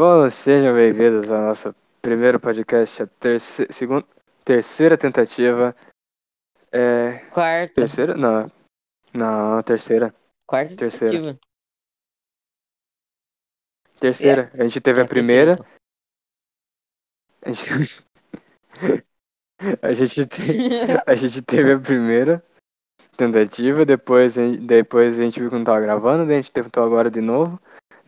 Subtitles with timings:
[0.00, 3.66] Bom, sejam bem-vindos ao nosso primeiro podcast, a terce...
[3.70, 4.00] Segun...
[4.42, 5.76] terceira tentativa.
[6.72, 7.18] É...
[7.26, 7.74] Quarta.
[7.74, 8.14] Terceira?
[8.14, 8.50] Não.
[9.12, 10.14] Não, terceira.
[10.46, 11.12] Quarta Terceira.
[11.12, 11.38] tentativa.
[14.00, 14.50] Terceira.
[14.54, 15.58] A gente teve É, a primeira.
[17.42, 18.04] terceira, A gente...
[19.82, 21.02] a gente te- então.
[21.06, 22.42] a gente teve a primeira
[23.18, 26.52] tentativa, depois a gente, depois a gente viu que não tava gravando, daí a gente
[26.52, 27.60] tentou agora de novo.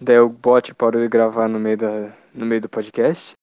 [0.02, 3.34] Daí o bot parou de gravar no meio, da, no meio do podcast.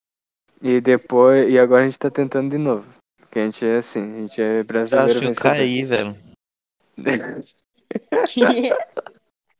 [0.62, 1.50] E depois.
[1.50, 2.86] E agora a gente tá tentando de novo.
[3.18, 5.12] Porque a gente é assim, a gente é Eu brasileiro.
[5.12, 6.16] acho que eu caí, velho.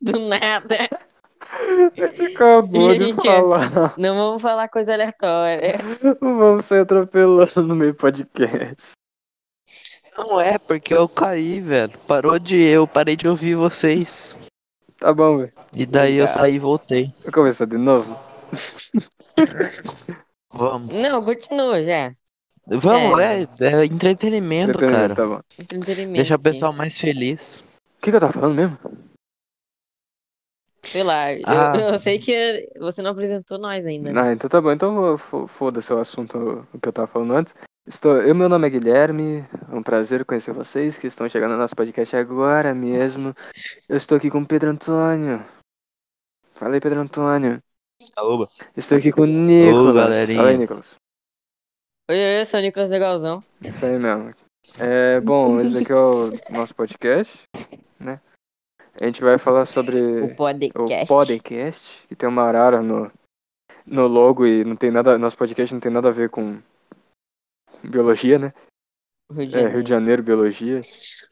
[0.02, 0.90] Do nada.
[1.42, 3.94] A gente acabou E a de gente falar.
[3.98, 5.76] Não vamos falar coisa aleatória.
[6.20, 8.92] Vamos sair atropelando no meio do podcast.
[10.18, 11.98] Não é, porque eu caí, velho.
[12.00, 12.62] Parou de.
[12.62, 14.36] Eu parei de ouvir vocês.
[15.00, 15.54] Tá bom, velho.
[15.76, 17.10] E daí eu saí e voltei.
[17.24, 18.18] Vou começar de novo?
[20.52, 20.90] Vamos.
[20.94, 22.14] Não, continua já.
[22.68, 25.16] Vamos, é, é entretenimento, Dependendo, cara.
[25.16, 25.40] Tá bom.
[25.60, 26.16] Entretenimento.
[26.18, 27.62] Deixa o pessoal mais feliz.
[27.98, 28.78] O que, que eu tava falando mesmo?
[30.84, 31.74] Sei lá, eu- Ah.
[31.94, 34.12] eu, sei que você não apresentou nós ainda.
[34.12, 34.22] né?
[34.22, 34.72] Ah, então tá bom.
[34.72, 37.54] Então vou- fo- foda-se o assunto o que eu tava falando antes.
[37.90, 41.58] Estou, eu, meu nome é Guilherme, é um prazer conhecer vocês que estão chegando no
[41.58, 43.34] nosso podcast agora mesmo.
[43.90, 45.44] Eu estou aqui com o Pedro Antônio.
[46.54, 47.60] Fala aí, Pedro Antônio.
[48.16, 48.48] Oba.
[48.78, 49.96] Estou aqui com o Nicolas.
[49.96, 50.38] galerinha.
[50.38, 50.98] Fala aí, Nicolas.
[52.12, 53.44] Oi, oi, eu sou o Nicolas Legalzão.
[53.60, 54.36] Isso aí mesmo.
[54.80, 57.42] É, bom, esse daqui é o nosso podcast,
[58.00, 58.22] né?
[59.02, 61.08] A gente vai falar sobre O o podcast.
[61.08, 63.12] podcast, que tem uma arara no,
[63.84, 66.60] no logo e não tem nada, nosso podcast não tem nada a ver com
[67.84, 68.54] biologia, né?
[69.32, 70.82] Rio de É, Rio de Janeiro, biologia.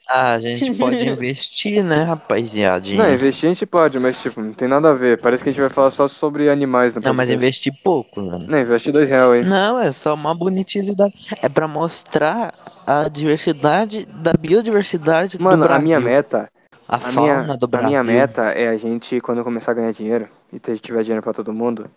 [0.08, 3.04] Ah, a gente pode investir, né, rapaziadinha?
[3.04, 5.20] Não, investir a gente pode, mas tipo, não tem nada a ver.
[5.20, 8.46] Parece que a gente vai falar só sobre animais no Não, mas investir pouco, mano.
[8.48, 9.44] Não, investir dois reais aí.
[9.44, 11.14] Não, é só uma boniticidade.
[11.42, 12.54] É pra mostrar
[12.86, 15.86] a diversidade da biodiversidade Mano, do a Brasil.
[15.86, 16.50] minha meta,
[16.88, 17.88] a a fauna minha, do a Brasil.
[17.90, 21.52] minha meta é a gente, quando começar a ganhar dinheiro e tiver dinheiro pra todo
[21.52, 21.90] mundo,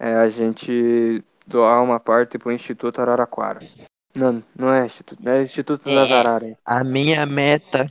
[0.00, 3.60] é a gente doar uma parte pro Instituto Araraquara.
[4.16, 6.14] Não, não é Instituto, é Instituto das É.
[6.14, 6.54] Araras.
[6.64, 7.86] A minha meta,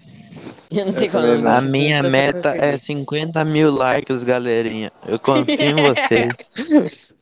[0.69, 4.91] Eu não sei qual é a minha meta é 50 mil likes, galerinha.
[5.07, 7.13] Eu confio em vocês.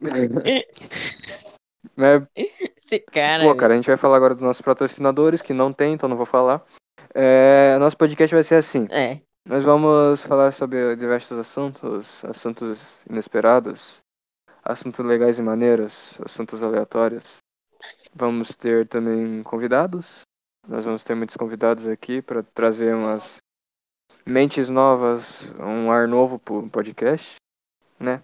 [1.96, 3.44] Mas, Esse cara.
[3.44, 6.16] pô, cara, a gente vai falar agora dos nossos patrocinadores, que não tem, então não
[6.16, 6.62] vou falar.
[7.14, 8.86] É, nosso podcast vai ser assim.
[8.90, 9.18] É.
[9.46, 14.02] Nós vamos falar sobre diversos assuntos, assuntos inesperados,
[14.62, 17.38] assuntos legais e maneiros, assuntos aleatórios.
[18.14, 20.22] Vamos ter também convidados.
[20.68, 23.38] Nós vamos ter muitos convidados aqui para trazer umas
[24.26, 27.36] mentes novas, um ar novo pro podcast,
[27.98, 28.22] né?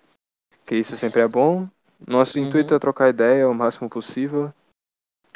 [0.64, 1.68] Que isso sempre é bom.
[2.06, 2.46] Nosso Uhum.
[2.46, 4.52] intuito é trocar ideia o máximo possível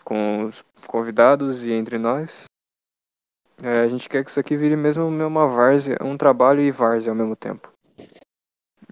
[0.05, 2.45] com os convidados e entre nós.
[3.63, 7.13] É, a gente quer que isso aqui vire mesmo uma várzea, um trabalho e várzea
[7.13, 7.73] ao mesmo tempo.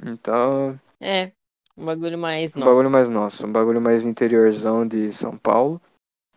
[0.04, 1.32] Então, É.
[1.78, 2.70] Um bagulho mais um nosso.
[2.70, 5.80] bagulho mais nosso, um bagulho mais interiorzão de São Paulo,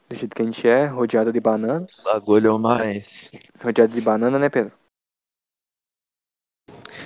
[0.07, 1.85] do jeito que a gente é, rodeado de banana.
[2.03, 3.31] Bagulho mais.
[3.61, 4.71] Rodeado de banana, né, Pedro?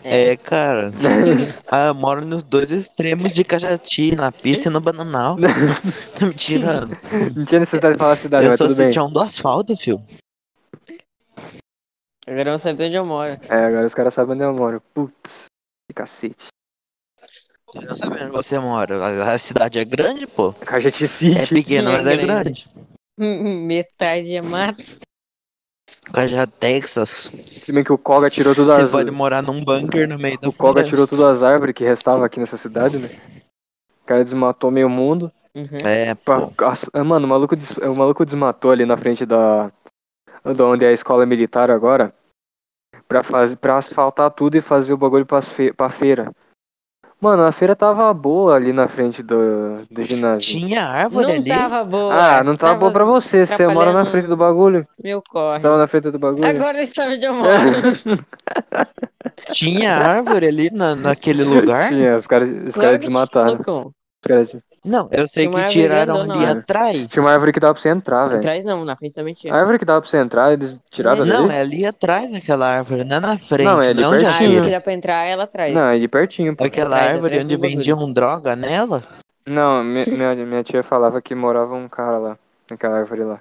[0.04, 0.92] É, cara.
[1.72, 5.38] Ah, eu moro nos dois extremos de Cajati, na pista e no Bananal.
[6.20, 6.96] Tá me tirando.
[7.36, 8.88] Não tinha necessidade de falar a cidade, Eu mas sou tudo bem.
[8.88, 10.04] sitião do asfalto, filho.
[12.28, 13.32] Agora eu não sei onde eu moro.
[13.50, 14.82] É, agora os caras sabem onde eu moro.
[14.94, 15.46] Putz,
[15.90, 16.48] que cacete.
[17.76, 19.32] Eu não sabia onde você mora.
[19.34, 20.54] A cidade é grande, pô.
[20.62, 21.54] É City.
[21.54, 22.68] pequena, É mas é grande.
[22.68, 22.70] grande.
[23.66, 24.82] Metade é mato.
[26.14, 27.32] Cajá, Texas.
[27.62, 28.92] Se bem que o Koga tirou todas Você as...
[28.92, 30.90] pode morar num bunker no meio da O Koga floresta.
[30.90, 33.10] tirou todas as árvores que restavam aqui nessa cidade, né?
[34.04, 35.32] O cara desmatou meio mundo.
[35.56, 35.78] Uhum.
[35.84, 36.54] É, Pra- pô.
[36.94, 39.72] é, Mano, o maluco, des- o maluco desmatou ali na frente da.
[40.44, 42.14] da onde é a escola militar agora.
[43.08, 46.32] Pra, fazer, pra asfaltar tudo e fazer o bagulho pras fe, pra feira.
[47.20, 50.60] Mano, a feira tava boa ali na frente do, do ginásio.
[50.60, 51.50] Tinha árvore Não ali.
[51.50, 52.14] tava boa.
[52.14, 53.46] Ah, não tava, boa pra você.
[53.46, 54.86] Você mora na frente do bagulho.
[55.02, 55.60] Meu Você corre.
[55.60, 56.46] tava na frente do bagulho.
[56.48, 57.50] Agora ele sabe onde eu moro.
[59.52, 61.90] Tinha árvore ali na, naquele lugar.
[61.90, 63.60] Tinha, os caras os Claro caras desmataram.
[63.60, 67.10] Os caras- Não, eu sei que árvore tiraram grandona ali atrás.
[67.10, 68.38] Tinha uma árvore que dava pra você entrar, velho.
[68.40, 69.52] Atrás não, na frente também tinha.
[69.52, 71.56] A árvore que dava pra você entrar, eles tiraram Não, dali.
[71.58, 74.26] é ali atrás aquela árvore, não é na frente, Não, não é é, ali onde
[74.26, 74.46] a Ah, pertinho.
[74.46, 74.66] ele feira.
[74.68, 75.74] que dá pra entrar ela atrás.
[75.74, 76.56] Não, é de pertinho.
[76.56, 76.64] pô.
[76.64, 79.04] Aquela Atrás, árvore atrás onde vendiam droga nela.
[79.48, 82.38] Não, mi- minha, minha tia falava que morava um cara lá.
[82.70, 83.40] Naquela árvore lá.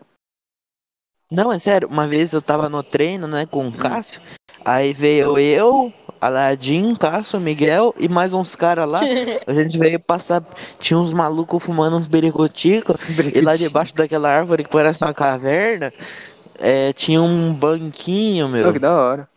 [1.31, 4.21] Não, é sério, uma vez eu tava no treino, né, com o Cássio,
[4.65, 5.93] aí veio eu,
[6.25, 9.01] Aladim, Cássio, Miguel e mais uns caras lá.
[9.47, 10.43] A gente veio passar.
[10.79, 12.97] Tinha uns malucos fumando uns bericoticos.
[13.35, 15.93] E lá debaixo daquela árvore que parece uma caverna,
[16.59, 18.65] é, tinha um banquinho, meu.
[18.65, 19.29] Pô, que da hora.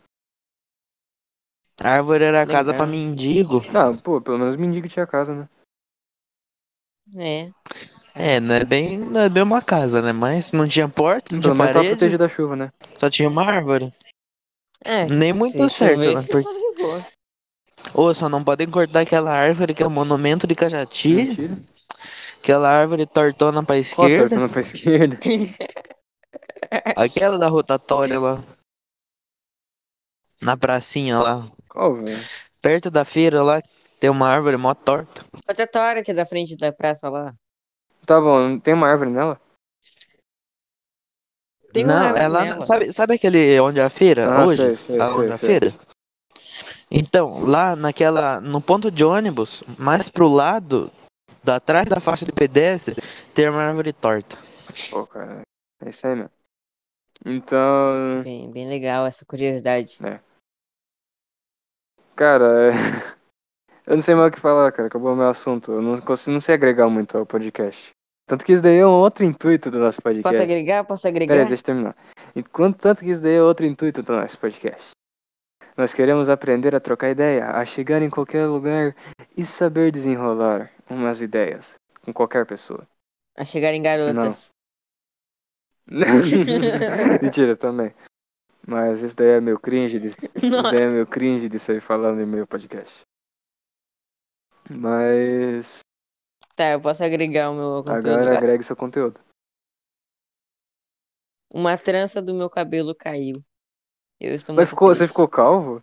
[1.80, 3.62] A árvore era a casa pra mendigo.
[3.70, 5.48] Não, pô, pelo menos mendigo tinha casa, né?
[7.16, 7.50] É.
[8.14, 10.12] É, não é bem, não é bem uma casa, né?
[10.12, 12.72] Mas não tinha porta, não tinha parede, protegido da chuva, né?
[12.96, 13.92] só tinha uma árvore.
[14.84, 15.06] É.
[15.06, 16.22] Nem muito certo, né?
[16.30, 16.48] Porque...
[17.94, 21.14] Ô, só não podem cortar aquela árvore que é o monumento de Cajati.
[21.14, 21.56] Mentira.
[22.40, 24.28] Aquela árvore tortona pra Qual esquerda.
[24.28, 25.18] tortando pra esquerda?
[26.96, 28.42] Aquela da rotatória lá.
[30.40, 31.50] Na pracinha lá.
[31.68, 32.18] Qual, velho?
[32.62, 33.60] Perto da feira lá,
[33.98, 35.24] tem uma árvore mó torta.
[35.46, 37.34] Rotatória que é da frente da praça lá.
[38.06, 39.40] Tá bom, tem uma árvore nela?
[41.78, 42.66] Tem não, é lá, nela.
[42.66, 44.62] sabe, sabe aquele onde é a feira Ah, hoje?
[44.62, 45.48] sei, sei, Ah, sei, onde é a sei.
[45.48, 45.74] feira?
[46.90, 50.90] Então, lá naquela, no ponto de ônibus, mais pro lado,
[51.44, 52.96] da atrás da faixa de pedestre,
[53.34, 54.36] tem uma árvore torta.
[54.90, 55.42] Pô, cara,
[55.82, 56.30] é isso aí mesmo.
[57.24, 59.98] Então, Bem, bem legal essa curiosidade.
[62.16, 62.72] cara, é...
[63.86, 64.88] eu não sei mais o que falar, cara.
[64.88, 65.72] Acabou o meu assunto.
[65.72, 67.90] Eu não consigo, não sei agregar muito ao podcast.
[68.28, 70.22] Tanto que isso daí é um outro intuito do nosso podcast.
[70.22, 70.84] Posso agregar?
[70.84, 71.34] Posso agregar?
[71.34, 71.96] deixa eu terminar.
[72.36, 74.90] Enquanto tanto que isso daí é outro intuito do nosso podcast.
[75.78, 78.94] Nós queremos aprender a trocar ideia, a chegar em qualquer lugar
[79.34, 82.86] e saber desenrolar umas ideias com qualquer pessoa.
[83.34, 84.50] A chegar em garotas.
[87.22, 87.94] Mentira, também.
[88.66, 90.64] Mas isso daí é meu cringe, de, isso Não.
[90.64, 93.06] daí é meu cringe de sair falando em meu podcast.
[94.68, 95.80] Mas
[96.58, 98.08] Tá, eu posso agregar o meu conteúdo.
[98.08, 99.20] agora agregue seu conteúdo.
[101.48, 103.44] Uma trança do meu cabelo caiu.
[104.18, 105.80] Eu estou Mas ficou, você ficou calvo?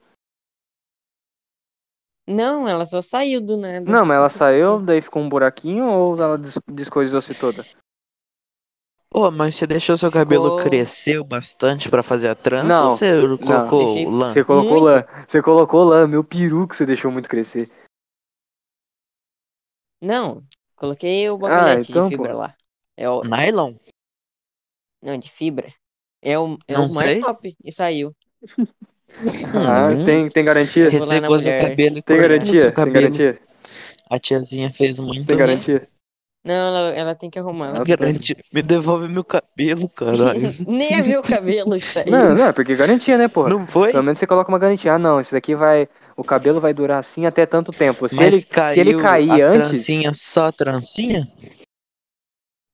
[2.28, 3.90] Não, ela só saiu do nada.
[3.90, 7.64] Não, mas ela saiu, daí ficou um buraquinho ou ela des descoisou-se toda?
[9.14, 12.98] Ô, mas você deixou seu cabelo Ficou- cresceu bastante pra fazer a trança Não, ou
[12.98, 14.30] você colocou Deixei- lã?
[14.34, 14.84] Você colocou Muito.
[14.84, 15.26] lã.
[15.26, 17.72] Você colocou lã, meu peru que você deixou muito crescer.
[20.02, 20.44] Não,
[20.76, 22.40] coloquei o bobilete então, de fibra pô.
[22.40, 22.56] lá.
[22.98, 23.22] É o...
[23.24, 23.74] Nylon?
[25.02, 25.74] Não, de fibra.
[26.22, 27.22] É o, é Não o mais sei.
[27.22, 27.56] top.
[27.64, 28.16] E saiu.
[29.54, 30.06] Ah, Hum.
[30.06, 30.90] tem, tem garantia?
[30.90, 32.54] Ressecou seu cabelo e Tem garantia?
[32.54, 32.94] seu Tem cabelo.
[33.02, 33.40] garantia?
[34.10, 35.46] A tiazinha fez muito Tem bem.
[35.48, 35.88] garantia?
[36.44, 37.70] Não, ela, ela tem que arrumar.
[37.76, 38.36] Ah, Garantia.
[38.54, 40.42] Me devolve meu cabelo, caralho.
[40.68, 42.06] Nem é meu cabelo isso aí.
[42.08, 43.50] Não, não, é porque garantia, né, porra?
[43.50, 43.92] Não foi?
[43.92, 44.94] Pelo menos você coloca uma garantia.
[44.94, 45.90] Ah, não, esse daqui vai.
[46.18, 48.08] O cabelo vai durar assim até tanto tempo.
[48.08, 49.68] Se, Mas ele, caiu se ele cair a antes.
[49.70, 51.28] trancinha só a trancinha?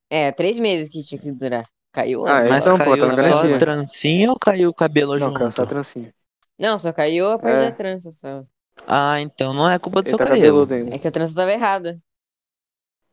[0.10, 1.68] É, três meses que tinha que durar.
[1.92, 2.50] Caiu Ah, antes.
[2.50, 5.40] Mas então, pô, caiu tá na só a trancinha ou caiu o cabelo Não, junto?
[5.40, 6.14] cara, só a trancinha.
[6.60, 7.70] Não, só caiu a parte É.
[7.70, 8.44] da trança só.
[8.88, 10.62] Ah, então não é culpa do Ele seu tá cabelo.
[10.72, 10.96] ainda.
[10.96, 12.00] É que a trança tava errada.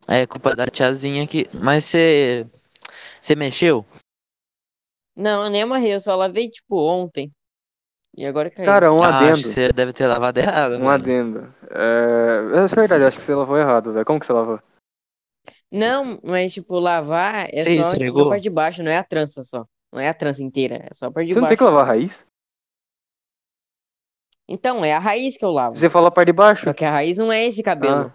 [0.06, 1.46] É culpa da tiazinha que.
[1.54, 2.46] Mas você.
[3.20, 3.84] Você mexeu?
[5.16, 7.32] Não, eu nem amarrei, eu só lavei tipo ontem.
[8.18, 8.66] E agora caiu.
[8.66, 9.36] Cara, um Ah, acho adendo.
[9.38, 10.72] que você deve ter lavado errado.
[10.74, 10.90] Um velho.
[10.90, 11.54] adendo.
[11.70, 12.64] É...
[12.64, 14.04] é verdade, acho que você lavou errado, velho.
[14.04, 14.60] Como que você lavou?
[15.70, 18.26] Não, mas tipo, lavar é Você só esfregou?
[18.26, 19.64] a parte de baixo, não é a trança só.
[19.92, 21.50] Não é a trança inteira, é só a parte de Você não baixo.
[21.50, 22.26] tem que lavar a raiz?
[24.48, 25.76] Então, é a raiz que eu lavo.
[25.76, 26.64] Você falou a parte de baixo?
[26.64, 28.12] Só que a raiz não é esse cabelo.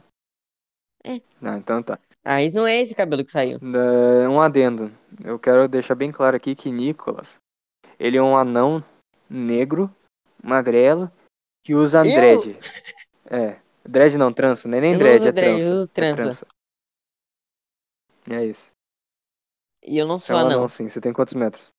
[1.06, 1.22] É.
[1.42, 2.00] Ah, então tá.
[2.26, 3.60] A raiz não é esse cabelo que saiu.
[3.62, 4.92] É, Um adendo.
[5.24, 7.38] Eu quero deixar bem claro aqui que Nicolas,
[8.00, 8.84] ele é um anão
[9.30, 9.94] negro,
[10.44, 11.12] magrelo,
[11.64, 12.12] que usa Eu?
[12.14, 12.60] dread.
[13.26, 13.60] É.
[13.86, 15.66] Dread não, trança, não é nem Eu não dread, é dread, trança.
[15.66, 16.48] eu uso É trança.
[18.30, 18.72] É isso.
[19.86, 20.58] E eu não sou é um anão.
[20.60, 20.88] anão sim.
[20.88, 21.72] Você tem quantos metros?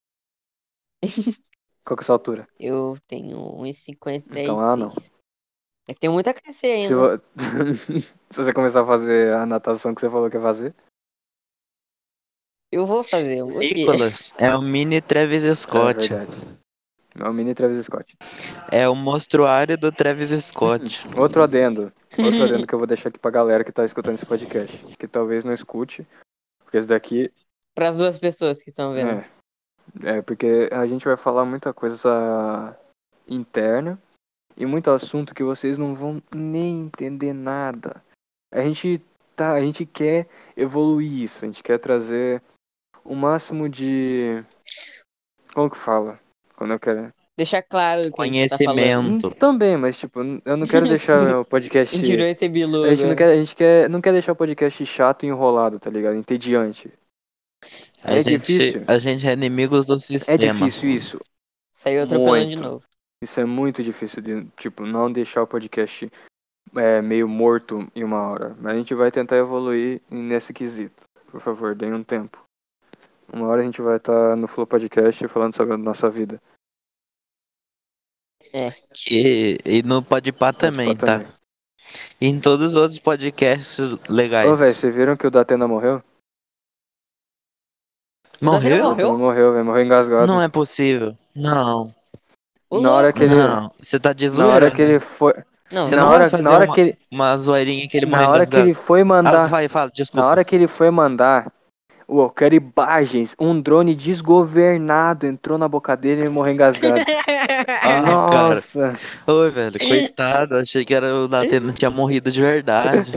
[1.85, 2.49] Qual que é a sua altura?
[2.59, 4.25] Eu tenho 1,56.
[4.31, 4.93] Então, ah, não.
[5.89, 7.19] Eu tenho muito a crescer Se, ainda.
[7.19, 7.23] vo-
[8.31, 10.75] Se você começar a fazer a natação que você falou que ia fazer.
[12.73, 13.39] Eu vou fazer.
[13.39, 13.61] Eu vou?
[13.61, 16.13] Nicolas é o mini Travis Scott.
[16.13, 16.64] É verdade.
[17.19, 18.17] É o mini Travis Scott.
[18.73, 21.07] É o mostruário do Travis Scott.
[21.17, 21.93] Outro adendo.
[22.19, 24.97] Outro adendo que eu vou deixar aqui pra galera que tá escutando esse podcast.
[24.97, 26.07] Que talvez não escute.
[26.65, 27.33] Porque esse daqui
[27.75, 29.11] Para as duas pessoas que estão vendo.
[29.11, 29.35] É.
[30.03, 32.77] É, porque a gente vai falar muita coisa
[33.29, 34.01] interna
[34.57, 38.03] e muito assunto que vocês não vão nem entender nada.
[38.53, 39.03] A gente
[39.37, 42.43] tá, a gente quer evoluir isso, a gente quer trazer
[43.05, 44.45] o máximo de
[45.53, 46.19] como que fala?
[46.57, 48.11] Quando eu quero Deixar claro tá.
[48.11, 49.27] Conhecimento.
[49.27, 53.09] Hum, também, mas tipo, eu não quero deixar o podcast Tirou esse bilu a gente
[53.09, 56.15] não quer, a gente quer, não quer deixar o podcast chato e enrolado, tá ligado?
[56.15, 56.93] Entediante.
[58.05, 58.85] A, É gente, difícil.
[58.87, 60.69] a gente é inimigos do É sistema.
[60.69, 61.21] difícil isso.
[61.73, 62.85] Saiu atropelando de novo.
[63.21, 66.09] Isso é muito difícil de, tipo, não deixar o podcast
[66.77, 68.55] é, meio morto em uma hora.
[68.61, 71.03] Mas a gente vai tentar evoluir nesse quesito.
[71.31, 72.44] Por favor, deem um tempo.
[73.33, 76.41] Uma hora a gente vai estar no Flow Podcast falando sobre a nossa vida.
[78.93, 81.19] Que, e no Podpah também, Pode tá?
[81.19, 81.33] também.
[82.21, 83.79] E em todos os outros podcasts
[84.09, 84.49] legais.
[84.51, 86.03] Ô, velho, vocês viram que o Datena morreu?
[88.41, 88.85] Morreu?
[88.91, 89.09] Morreu?
[89.13, 89.65] Não morreu, velho.
[89.65, 90.27] Morreu engasgado.
[90.27, 91.17] Não é possível.
[91.35, 91.95] Não.
[92.71, 93.35] Na hora que ele.
[93.35, 93.71] Não.
[93.81, 94.55] Você tá de Na zoeira.
[94.55, 95.33] hora que ele foi.
[95.73, 96.99] Não, Você na não hora, vai fazer na hora uma- que ele.
[97.11, 98.67] Uma zoeirinha que ele Na morreu hora que engasgado.
[98.69, 99.47] ele foi Ah, mandar.
[99.49, 100.23] vai, fala, desculpa.
[100.23, 101.53] Na hora que ele foi mandar.
[102.07, 103.35] O eu quero imagens.
[103.39, 107.01] Um drone desgovernado entrou na boca dele e morreu engasgado.
[107.01, 108.55] Ah, cara.
[108.55, 108.95] Nossa.
[109.27, 110.57] Oi, velho, coitado.
[110.57, 113.13] Achei que era o Datena tinha morrido de verdade.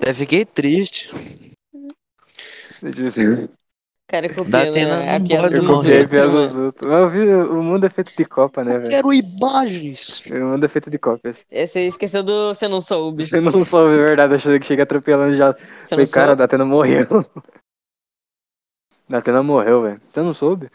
[0.00, 1.10] Até fiquei triste.
[4.10, 5.82] Cara copiando Datena a não piada pode Eu do morrer.
[5.82, 6.90] copiei a piada dos outros.
[6.90, 8.88] Eu vi, o mundo é feito de copa, né, velho?
[8.88, 10.22] Quero imagens.
[10.30, 11.44] O mundo é feito de cópias.
[11.52, 13.26] Você esqueceu do Você Não Soube.
[13.26, 15.52] Você não soube a verdade, achei que chega atropelando já.
[15.52, 16.36] Você Falei, cara, o?
[16.36, 17.06] Datena morreu.
[19.08, 20.00] Datena morreu, velho.
[20.12, 20.70] Você não soube?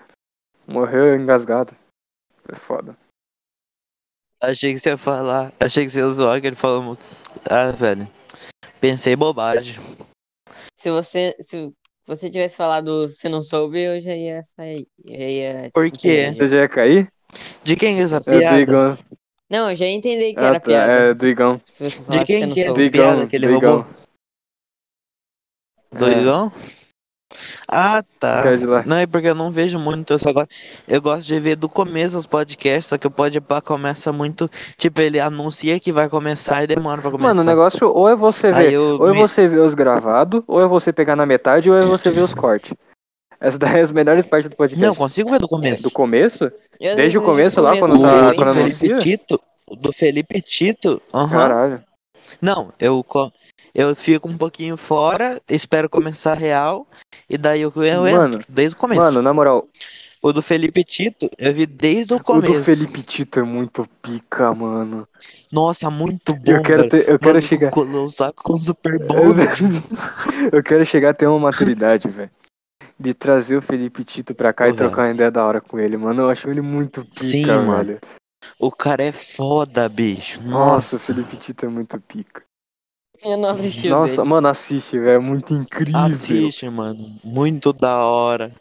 [0.68, 1.75] Morreu engasgado.
[2.44, 2.98] Foi foda.
[4.42, 5.54] Achei que você ia falar.
[5.60, 6.98] Achei que você ia zoar que ele falou.
[7.50, 8.08] Ah, velho.
[8.82, 9.75] Pensei bobagem.
[10.78, 11.74] Se você, se
[12.06, 14.88] você tivesse falado Você Não Soube, eu já ia sair.
[15.06, 16.32] Eu já ia Por quê?
[16.32, 17.08] Você já ia cair?
[17.63, 18.60] De quem é essa É do piada?
[18.60, 18.98] Igão.
[19.50, 20.92] Não, eu já entendi que Ah, era tá, piada.
[20.92, 21.62] É do Igão.
[21.66, 23.80] Se De quem que é essa Igão, piada que ele do roubou?
[23.80, 23.94] Igão.
[25.94, 26.20] Do É.
[26.22, 26.52] Igão?
[27.68, 28.44] Ah, tá.
[28.46, 28.84] É.
[28.86, 30.52] Não, é porque eu não vejo muito, eu só gosto.
[30.88, 34.50] Eu gosto de ver do começo os podcasts, só que o Podpah começa muito.
[34.78, 37.30] Tipo, ele anuncia que vai começar e demora pra começar.
[37.30, 40.44] Mano, o negócio ou é você ver, eu ou é me- você ver os gravados,
[40.48, 42.74] ou é você pegar na metade, ou é você ver os cortes.
[43.40, 44.82] Essas daí é as melhores partes do podcast.
[44.82, 45.84] Não, eu consigo ver do começo.
[45.84, 46.52] Do começo?
[46.80, 48.78] Eu, Desde o começo lá, começo, quando tá- quando do anuncia?
[48.78, 49.42] Felipe Tito.
[49.70, 51.02] o Do Felipe Tito.
[51.13, 51.38] Aham.
[51.38, 51.84] Caralho.
[52.42, 53.06] Não, eu,
[53.74, 56.88] eu fico um pouquinho fora, espero começar real,
[57.30, 59.02] e daí eu, eu Mano, entro, desde o começo.
[59.02, 59.68] Mano, na moral,
[60.22, 62.54] O do Felipe Tito, eu vi desde o o começo.
[62.54, 65.08] do Felipe Tito é muito pica, mano.
[65.52, 66.90] Nossa, muito bom, Eu quero, velho.
[66.90, 67.72] ter, eu quero Mano, chegar.
[67.72, 69.34] colou o saco com Super Bowl.
[70.52, 72.32] eu quero chegar a ter uma maturidade, velho.
[73.00, 75.98] De trazer o Felipe Tito pra cá e trocar uma ideia da hora com ele,
[75.98, 76.22] mano.
[76.22, 78.00] Eu acho ele muito pica, Sim, mano.
[78.60, 80.42] O cara é foda, bicho.
[80.44, 80.96] Nossa, Nossa.
[80.96, 82.44] o Felipe Tito é muito pica.
[83.24, 84.30] Eu não assisti o Nossa, dele.
[84.30, 85.10] mano, assiste, velho.
[85.12, 86.00] É muito incrível.
[86.02, 87.16] Assiste, mano.
[87.24, 88.52] Muito da hora.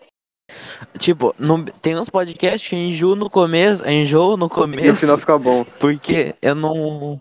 [0.99, 4.97] Tipo, não- tem uns podcasts que eu enjoo no começo, enjoo no E no começo,
[5.01, 5.65] final fica bom.
[5.79, 7.21] porque eu não.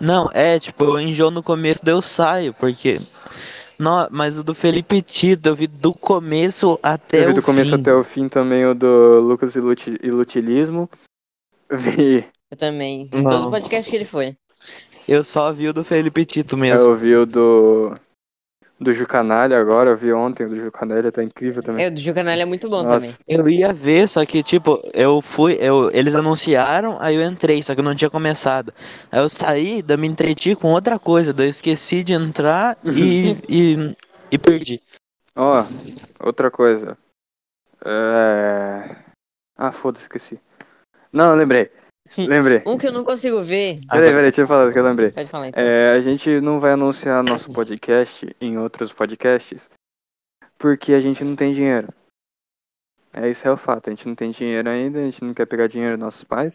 [0.00, 3.00] Não, é, tipo, eu enjoo no começo, daí eu saio, porque.
[3.78, 7.42] Não, mas o do Felipe Tito, eu vi do começo até eu vi o do
[7.42, 7.80] começo fim.
[7.80, 10.88] até o fim também o do Lucas Iluti- Ilutilismo.
[11.70, 12.24] Vi.
[12.50, 13.08] Eu também.
[13.12, 13.22] Não.
[13.22, 14.36] Todos os podcasts que ele foi.
[15.06, 16.90] Eu só vi o do Felipe Tito mesmo.
[16.90, 17.94] Eu vi o do.
[18.78, 21.84] Do Jucanalha agora, eu vi ontem o do Jucanalha, tá incrível também.
[21.84, 22.94] É, o do Jucanalha é muito bom Nossa.
[22.94, 23.14] também.
[23.28, 27.74] Eu ia ver, só que, tipo, eu fui, eu, eles anunciaram, aí eu entrei, só
[27.74, 28.72] que eu não tinha começado.
[29.12, 33.36] Aí eu saí, daí me entreti com outra coisa, daí eu esqueci de entrar e,
[33.50, 33.96] e,
[34.30, 34.80] e perdi.
[35.36, 35.62] Ó,
[36.18, 36.96] outra coisa.
[37.84, 38.96] É...
[39.58, 40.40] Ah, foda-se, esqueci.
[41.12, 41.70] Não, lembrei.
[42.16, 42.62] Lembrei.
[42.66, 43.78] Um que eu não consigo ver.
[43.88, 45.10] Peraí, peraí, deixa eu falar que eu lembrei.
[45.12, 45.62] Pode falar então.
[45.62, 49.70] É, a gente não vai anunciar nosso podcast em outros podcasts
[50.58, 51.88] porque a gente não tem dinheiro.
[53.12, 53.88] É, isso é o fato.
[53.88, 56.54] A gente não tem dinheiro ainda, a gente não quer pegar dinheiro dos nossos pais.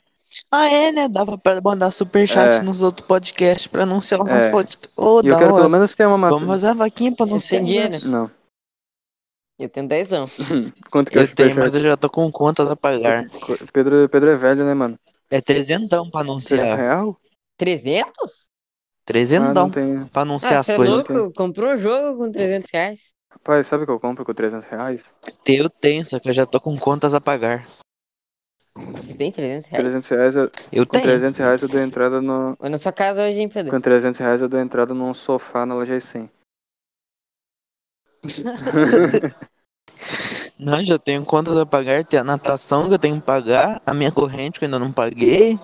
[0.52, 1.08] Ah, é, né?
[1.08, 2.62] Dava pra mandar superchat É.
[2.62, 4.34] nos outros podcasts pra anunciar o É.
[4.36, 4.90] nosso podcast.
[4.98, 5.70] Ô, E eu da quero pelo hora.
[5.70, 6.48] menos ter uma Vamos matéria.
[6.48, 7.62] fazer a vaquinha pra anunciar.
[7.62, 7.96] têm dinheiro?
[8.10, 8.32] Não.
[9.58, 10.32] Eu tenho 10 anos.
[10.92, 11.60] Quanto que Eu tenho, superchat?
[11.60, 13.26] mas eu já tô com contas a pagar.
[13.72, 15.00] Pedro, Pedro é velho, né, mano?
[15.30, 16.78] É trezentão pra Você é anunciar.
[16.78, 17.18] real?
[17.58, 18.50] 300?
[18.50, 20.06] Ah, Trezentão tem.
[20.08, 21.08] pra anunciar Ah, as você é coisas.
[21.08, 21.34] louco?
[21.34, 23.14] Comprou um jogo com 300 reais?
[23.44, 25.14] Pai, sabe o que eu compro com 300 reais?
[25.46, 27.68] Eu tenho, só que eu já tô com contas a pagar.
[28.96, 29.84] Você tem 300 reais?
[29.84, 31.06] 300 reais, eu, Eu com tenho.
[31.06, 32.56] 300 reais eu dou entrada no.
[32.60, 33.72] Ou na sua casa hoje, hein, Pedro?
[33.72, 36.30] Com 300 reais eu dou entrada num sofá na loja 100.
[40.58, 43.94] Não, já tenho contas a pagar, tem a natação que eu tenho que pagar, a
[43.94, 45.60] minha corrente que eu ainda não paguei,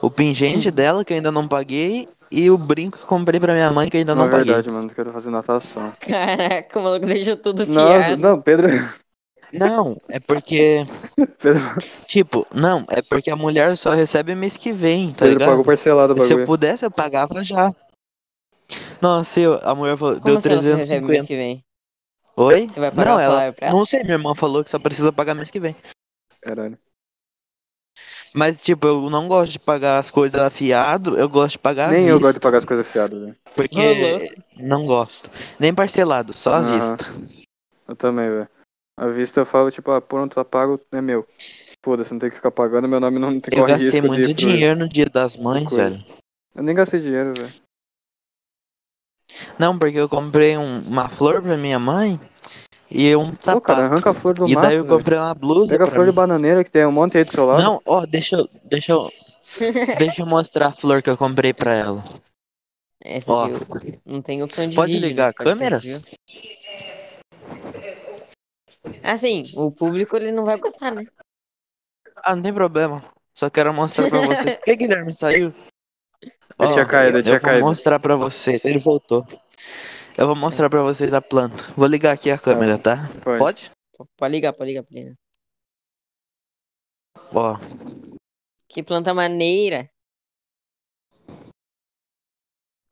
[0.00, 3.70] o pingente dela que eu ainda não paguei e o brinco que comprei pra minha
[3.72, 4.46] mãe que eu ainda Na não paguei.
[4.54, 5.92] verdade, mano, eu quero fazer natação.
[6.00, 8.22] Caraca, o maluco deixou tudo Nossa, piado.
[8.22, 8.68] não, Pedro.
[9.52, 10.84] Não, é porque,
[11.38, 11.62] Pedro,
[12.06, 15.66] tipo, não, é porque a mulher só recebe mês que vem, tá Pedro pagou ligado?
[15.66, 17.72] parcelado o Se eu pudesse, eu pagava já.
[19.00, 21.26] Nossa, eu, a mulher falou, Como deu assim você recebe mês 350.
[21.26, 21.64] que vem?
[22.36, 22.68] Oi?
[22.68, 23.52] Você vai pagar Não, o ela.
[23.52, 23.76] pra ela?
[23.76, 25.74] Não sei, minha irmã falou que só precisa pagar mês que vem.
[26.42, 26.78] Caralho.
[28.34, 32.08] Mas, tipo, eu não gosto de pagar as coisas afiado, eu gosto de pagar Nem
[32.08, 33.36] eu gosto de pagar as coisas fiadas, velho.
[33.54, 34.34] Porque louco.
[34.58, 35.30] não gosto.
[35.58, 36.96] Nem parcelado, só à Aham.
[36.96, 37.04] vista.
[37.88, 38.48] Eu também, velho.
[38.98, 41.26] À vista eu falo, tipo, ah, pronto, tá pago, é meu.
[41.82, 44.34] Foda-se, não tem que ficar pagando, meu nome não tem Eu corre gastei risco muito
[44.34, 45.98] dinheiro no dia das mães, velho.
[46.54, 47.52] Eu nem gastei dinheiro, velho.
[49.58, 52.20] Não, porque eu comprei um- uma flor pra minha mãe
[52.90, 53.60] e um Pô, sapato.
[53.62, 56.04] cara, arranca a flor do e mato, daí eu comprei uma blusa Pega a flor
[56.06, 56.16] de mim.
[56.16, 57.62] bananeira que tem um monte aí do seu lado.
[57.62, 59.10] Não, ó, deixa eu, deixa eu,
[59.98, 62.04] deixa eu mostrar a flor que eu comprei pra ela.
[63.02, 63.44] Essa Ó.
[63.44, 65.78] aqui eu- não tem opção de Pode ligar a câmera?
[65.78, 66.00] viu?
[69.02, 71.04] Assim, o público ele não vai gostar, né?
[72.24, 73.04] Ah, não tem problema.
[73.34, 74.52] Só quero mostrar pra você.
[74.56, 75.54] Por que Guilherme saiu?
[76.58, 77.66] Eu tinha caído, eu tinha eu vou caído.
[77.66, 78.64] mostrar pra vocês.
[78.64, 79.26] Ele voltou.
[80.16, 81.64] Eu vou mostrar pra vocês a planta.
[81.76, 82.96] Vou ligar aqui a câmera, tá?
[83.22, 83.38] Pode.
[83.38, 83.70] Pode?
[84.16, 85.14] Pode ligar, pode ligar, pode ligar.
[87.34, 87.58] Ó,
[88.68, 89.88] Que planta maneira.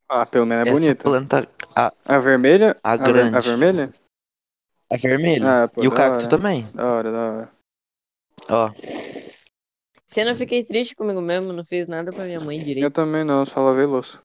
[0.09, 1.03] Ah, pelo menos é essa bonita.
[1.03, 2.77] planta, a, A vermelha?
[2.83, 3.37] a ver- grande.
[3.37, 3.93] A vermelha?
[4.93, 5.63] a vermelha.
[5.65, 6.29] Ah, pô, e o cacto hora.
[6.29, 6.63] também.
[6.75, 7.53] Da hora, da hora.
[8.51, 8.71] Ó,
[10.15, 12.93] Se eu não fiquei triste comigo mesmo, não fiz nada pra minha mãe Eu direito.
[12.93, 14.23] também não, só lavei louça.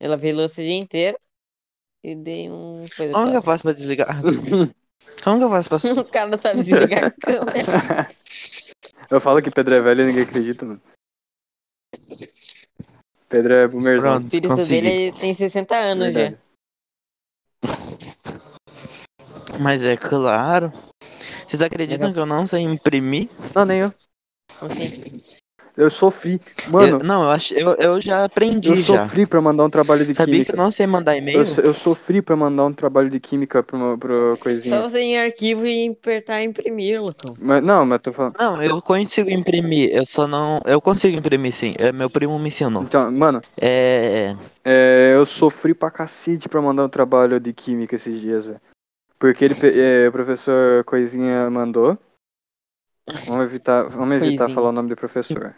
[0.00, 1.18] Ela veio louça o dia inteiro
[2.02, 3.12] e dei um coisa.
[3.12, 4.08] como que eu faço pra desligar?
[5.22, 6.00] Como que eu faço pra...
[6.00, 8.08] o cara não sabe desligar a câmera.
[9.10, 10.80] eu falo que Pedro é velho e ninguém acredita, mano.
[13.28, 14.12] Pedro é boomerzão.
[14.12, 14.24] O Pronto.
[14.24, 14.80] espírito consegui.
[14.80, 16.40] dele tem 60 anos Verdade.
[19.60, 20.72] Mas é claro.
[21.52, 22.12] Vocês acreditam Legal.
[22.26, 23.28] que eu não sei imprimir?
[23.54, 23.92] Não, nem eu.
[24.62, 25.22] assim?
[25.76, 26.40] Eu sofri.
[26.70, 29.02] Mano, Eu- não, eu, acho, eu, eu já aprendi eu já.
[29.06, 30.52] sofri pra mandar um trabalho de Sabia que química.
[30.52, 31.40] eu não sei mandar e-mail?
[31.58, 34.74] Eu, eu sofri pra mandar um trabalho de química pra, uma, pra coisinha.
[34.76, 37.34] Só você ir em arquivo e apertar imprimir, loucão.
[37.38, 38.34] Mas, não, mas tô falando.
[38.38, 40.58] Não, eu consigo imprimir, eu só não.
[40.64, 41.74] Eu consigo imprimir sim.
[41.78, 42.82] É, meu primo me ensinou.
[42.82, 44.34] Então, mano, É.
[44.64, 48.60] é, eu sofri pra cacete pra mandar um trabalho de química esses dias, velho.
[49.22, 51.96] Porque ele, é, o professor Coisinha mandou.
[53.28, 54.48] Vamos evitar, vamos evitar Coisinha.
[54.56, 55.54] falar o nome do professor.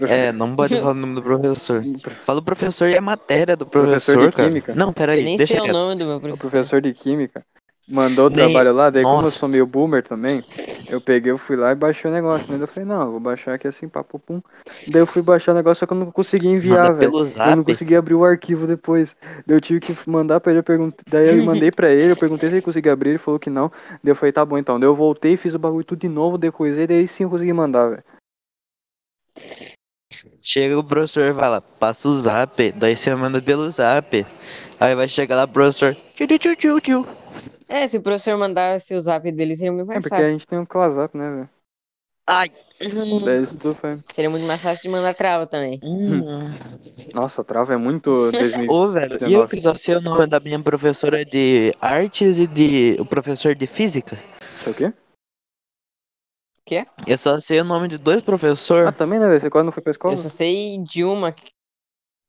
[0.00, 1.80] É, não pode falar o nome do professor.
[1.80, 4.48] O Fala o professor e a matéria do Professor professor, de cara.
[4.48, 4.74] química?
[4.74, 5.72] Não, peraí, Nem deixa sei o quieto.
[5.72, 6.50] nome do meu professor.
[6.50, 7.46] professor de química
[7.88, 9.38] mandou o trabalho lá, daí como eu Nossa.
[9.38, 10.42] sou meio boomer também,
[10.88, 12.50] eu peguei, eu fui lá e baixei o negócio.
[12.50, 12.62] Né?
[12.62, 14.40] Eu falei, não, eu vou baixar aqui assim, papo pum.
[14.86, 17.10] Daí eu fui baixar o negócio, só que eu não consegui enviar, velho.
[17.10, 19.14] pelo Eu não consegui abrir o arquivo depois.
[19.46, 21.04] Daí eu tive que mandar pra ele, eu perguntei.
[21.10, 23.70] Daí eu mandei pra ele, eu perguntei se ele conseguia abrir, ele falou que não.
[24.02, 24.78] Daí eu falei, tá bom então.
[24.78, 27.88] Daí eu voltei, fiz o bagulho tudo de novo, decoisei, daí sim eu consegui mandar,
[27.90, 28.04] velho.
[30.40, 32.72] Chega o professor e fala, passa o zap.
[32.72, 34.26] Daí você manda pelo zap.
[34.80, 35.94] Aí vai chegar lá o professor.
[36.14, 37.06] Tchu, tchu, tchu, tchu.
[37.68, 40.32] É, se o professor mandasse o zap dele, seria muito É mais porque a fácil.
[40.32, 41.50] gente tem um clasap, né, velho?
[42.26, 42.48] Ai.
[43.24, 43.98] Daí isso tudo foi.
[44.12, 45.80] Seria muito mais fácil de mandar trava também.
[45.82, 46.22] Hum.
[47.14, 48.70] Nossa, a trava é muito 2000.
[48.70, 52.46] Ô, velho, e eu que só sei o nome da minha professora de artes e
[52.46, 54.18] de o professor de física.
[54.40, 54.92] Isso aqui?
[57.06, 58.94] Eu só sei o nome de dois Ah, professores.
[58.96, 59.40] também, né, velho?
[59.40, 60.12] Você quase não foi pra escola?
[60.14, 61.34] Eu só sei de uma.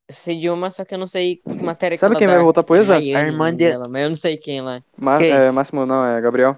[0.09, 2.39] Eu sei de uma, só que eu não sei que matéria que Sabe quem vai
[2.39, 2.97] voltar pro ESA?
[2.97, 4.83] A irmã de- dela, mas eu não sei quem lá.
[4.97, 5.31] Ma Quem?
[5.31, 6.57] é, Máximo não, é Gabriel.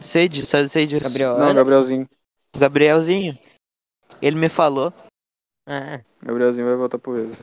[0.00, 1.04] Sei disso, sei, sei disso.
[1.04, 1.54] Gabriel Não?
[1.54, 2.08] Gabrielzinho.
[2.56, 3.38] Gabrielzinho.
[4.22, 4.90] Ele me falou.
[5.68, 7.36] Ah, Gabrielzinho vai voltar pro ESA.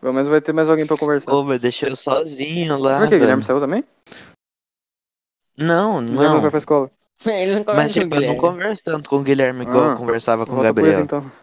[0.00, 1.30] Pelo menos vai ter mais alguém pra conversar.
[1.32, 2.96] Ô, velho, deixei eu sozinho lá.
[3.00, 3.20] Por que, velho.
[3.20, 3.84] Guilherme saiu também?
[5.58, 6.40] Não, Guilherme não não.
[6.40, 6.90] vai pra escola.
[7.26, 8.40] ele não conversa Mas com o tipo, eu não Guilherme.
[8.40, 11.20] converso tanto com o Guilherme igual Ah, eu conversava com o Volta pro ESA, Gabriel.
[11.20, 11.41] então.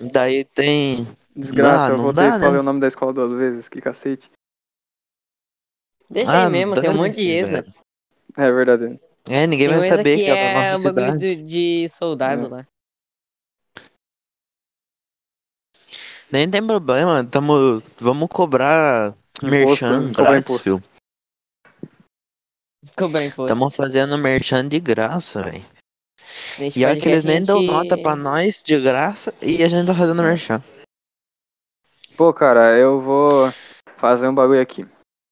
[0.00, 1.06] Daí tem.
[1.36, 2.58] Desgraça, Ah, eu não voltei dá, e falei né?
[2.58, 4.30] o nome da escola duas vezes, que cacete.
[6.08, 7.62] Deixa Ah, aí mesmo, tem um monte de ESA.
[7.62, 7.74] velho.
[8.36, 9.00] É verdade.
[9.28, 11.36] É, ninguém Tem um vai saber que que é da é nossa um bagulho cidade.
[11.36, 12.48] de, de soldado É.
[12.48, 12.66] lá.
[16.32, 20.12] Nem tem problema, tamo, vamos cobrar merchan né?
[20.14, 20.82] Grátis, filho.
[22.96, 23.46] Cobrar imposto.
[23.46, 25.64] Tamo fazendo merchan de graça, velho.
[26.74, 29.86] E olha que eles nem a dão nota pra nós de graça e a gente
[29.86, 30.62] tá fazendo merchan.
[32.16, 33.52] Pô, cara, eu vou
[33.96, 34.86] fazer um bagulho aqui.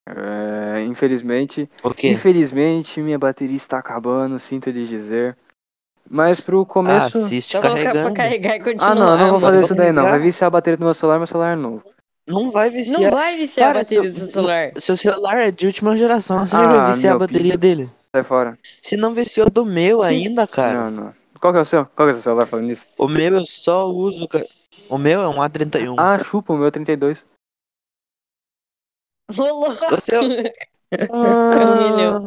[0.09, 2.09] É, infelizmente, O quê?
[2.09, 5.37] infelizmente minha bateria está acabando, sinto lhe dizer.
[6.11, 7.19] Mas pro Ah, começo.
[7.19, 8.15] assiste Só colocar pra carregando.
[8.15, 8.91] carregar e continuar.
[8.93, 10.09] Ah, não, eu não vou fazer isso daí não.
[10.09, 11.85] Vai viciar a bateria do meu celular, meu celular é novo.
[12.27, 13.11] Não vai Não viciar.
[13.11, 14.73] vai viciar Cara, a bateria se- do seu celular.
[14.79, 17.59] Seu celular é de última geração, você Ah, vai viciar a bateria pica.
[17.59, 17.91] dele.
[18.15, 18.59] Sai fora.
[18.63, 20.91] Se não viciou do meu ainda, cara.
[20.91, 21.15] Não, não.
[21.41, 21.87] Qual que é o seu?
[21.87, 22.87] Qual que é o seu celular falando nisso?
[22.97, 24.27] O meu eu só uso.
[24.89, 25.95] O meu é um A31.
[25.99, 27.25] Ah, chupa, o meu é 32.
[29.37, 29.95] Ô, louco!
[29.95, 30.23] O seu-.
[31.13, 32.19] Ah,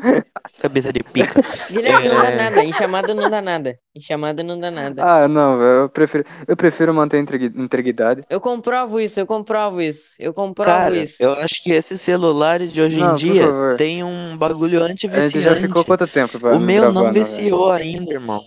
[0.60, 1.40] Cabeça de pica.
[1.70, 2.36] Guilherme, não dá É.
[2.36, 2.64] nada.
[2.64, 3.78] Em chamada não dá nada.
[3.94, 5.02] Em chamada não dá nada.
[5.02, 5.60] Ah, não.
[5.62, 8.22] Eu prefiro, eu prefiro manter a integri- integridade.
[8.28, 10.10] Eu comprovo isso, eu comprovo isso.
[10.18, 11.16] Eu comprovo Cara, isso.
[11.20, 13.46] eu acho que esses celulares de hoje Não, em dia
[13.78, 15.60] tem um bagulho A gente já anti-viciante.
[15.62, 17.14] ficou quanto tempo O meu não velho?
[17.14, 18.42] viciou ainda, irmão.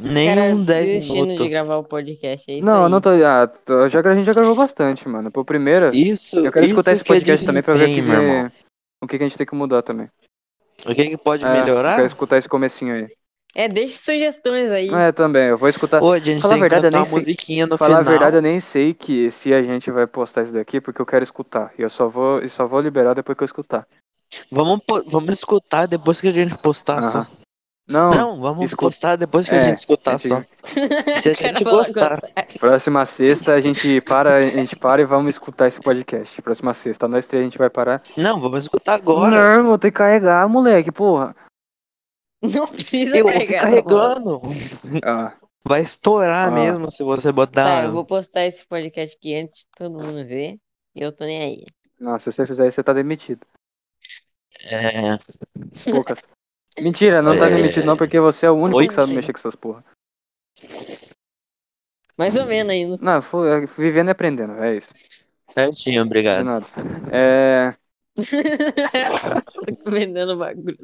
[0.00, 1.44] Nem Cara, um 10 desistindo minutos.
[1.44, 2.82] de gravar o podcast, é isso Não, aí.
[2.84, 3.10] eu não tô.
[3.10, 5.28] Ah, tô- já, a gente já gravou bastante, mano.
[5.28, 8.00] Por primeira, Isso, eu quero isso escutar esse que é podcast também pra ver que,
[8.00, 8.50] meu irmão.
[9.00, 10.08] Que, o que que a gente tem que mudar também.
[10.86, 11.92] O que que pode É, melhorar?
[11.92, 13.08] Eu quero escutar esse comecinho aí.
[13.54, 14.92] É, deixe sugestões aí.
[14.92, 15.48] É, também.
[15.48, 16.02] Eu vou escutar.
[16.02, 17.78] Ô, a gente Falar tem a que verdade, eu cantar nem uma sei- musiquinha no
[17.78, 18.06] Falar final.
[18.06, 21.06] a verdade, eu nem sei que se a gente vai postar isso daqui, porque eu
[21.06, 21.72] quero escutar.
[21.78, 23.86] E eu só vou, e só vou liberar depois que eu escutar.
[24.50, 27.24] Vamos, vamos escutar depois que a gente postar Aham.
[27.24, 27.26] só.
[27.88, 28.82] Não, Não, vamos escuta.
[28.90, 30.42] postar depois que É, a gente escutar só.
[31.22, 32.20] Se a gente gostar.
[32.60, 36.42] próxima sexta a gente para, a gente para e vamos escutar esse podcast.
[36.42, 38.02] Próxima sexta, nós três a gente vai parar.
[38.14, 39.30] Não, vamos escutar agora.
[39.34, 41.34] Não, irmão, tem que carregar, moleque, porra.
[42.42, 43.62] Não precisa Eu vou carregar.
[43.62, 44.42] carregando.
[45.04, 45.32] Ah,
[45.64, 46.50] Vai estourar Ah.
[46.50, 47.64] mesmo se você botar.
[47.64, 50.58] Tá, eu vou postar esse podcast aqui antes de todo mundo ver.
[50.94, 51.66] E eu tô nem aí.
[51.98, 53.46] não, se você fizer isso, você tá demitido.
[54.66, 55.18] É,
[55.90, 56.18] Poucas.
[56.80, 57.54] Mentira, não tá É.
[57.56, 59.84] demitido não, porque você é o único que sabe mexer com essas porra.
[62.16, 62.98] Mais ou menos ainda.
[63.00, 64.88] Não, foi, vivendo e aprendendo, é isso.
[65.48, 66.44] certinho, De obrigado.
[66.44, 66.66] nada.
[67.12, 67.74] É,
[69.86, 70.76] Vendendo bagulho.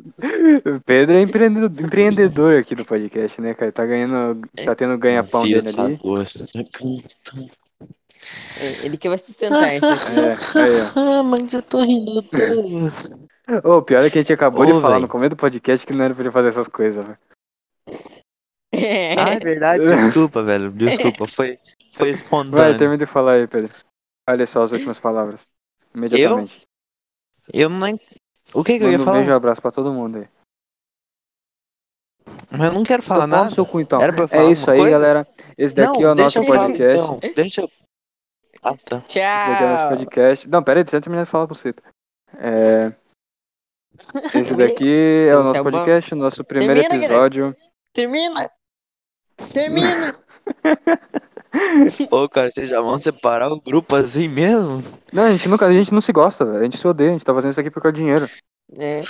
[0.76, 3.72] o Pedro é empreendedor, empreendedor aqui do podcast, né, cara?
[3.72, 5.96] Tá ganhando, tá tendo ganha-pão dele ali.
[5.96, 6.44] gosto.
[8.60, 9.84] É, Ele que vai sustentar isso.
[9.84, 10.84] É, aí, ó.
[11.20, 12.86] Ah, mas eu tô rindo todo.
[12.86, 12.90] Ô,
[13.64, 15.02] o pior é que a gente acabou Ô, de falar véi.
[15.02, 17.18] no começo do podcast que não era pra ele fazer essas coisas, velho.
[19.18, 20.70] Ah, é verdade, desculpa, velho.
[20.72, 21.58] Desculpa, foi,
[21.92, 22.78] foi Vai, espontâneo.
[22.78, 23.70] termina de falar aí, Pedro.
[24.28, 25.46] Olha só as últimas palavras.
[25.94, 26.62] Imediatamente.
[27.52, 27.98] Eu não.
[28.54, 29.16] O que que eu ia Manda um falar?
[29.18, 30.28] beijo e abraço pra todo mundo aí.
[32.50, 33.54] Mas eu não quero falar Então, nada.
[33.54, 34.00] seu cu, então.
[34.00, 34.98] Era pra eu É falar isso alguma aí, coisa?
[35.06, 35.28] galera.
[35.58, 36.96] Esse daqui não, é o nosso eu falar, podcast.
[36.96, 37.20] então.
[37.34, 37.70] Deixa eu.
[38.64, 38.96] Ah, tá.
[38.96, 39.88] Esse daqui é o nosso Tchau.
[39.90, 40.48] podcast.
[40.48, 41.74] Não, pera aí, deixa eu terminar de falar pra você.
[42.38, 42.92] É...
[44.34, 45.70] Esse daqui é o nosso é o bom.
[45.70, 47.56] podcast, o nosso primeiro Termina, episódio.
[47.92, 48.50] Termina.
[49.52, 50.16] Termina.
[52.10, 54.82] Ô, cara, vocês já vão separar o grupo assim mesmo?
[55.12, 56.58] Não, a gente, nunca, a gente não se gosta, velho.
[56.58, 58.28] A gente se odeia, a gente tá fazendo isso aqui por causa de dinheiro.
[58.76, 59.02] É.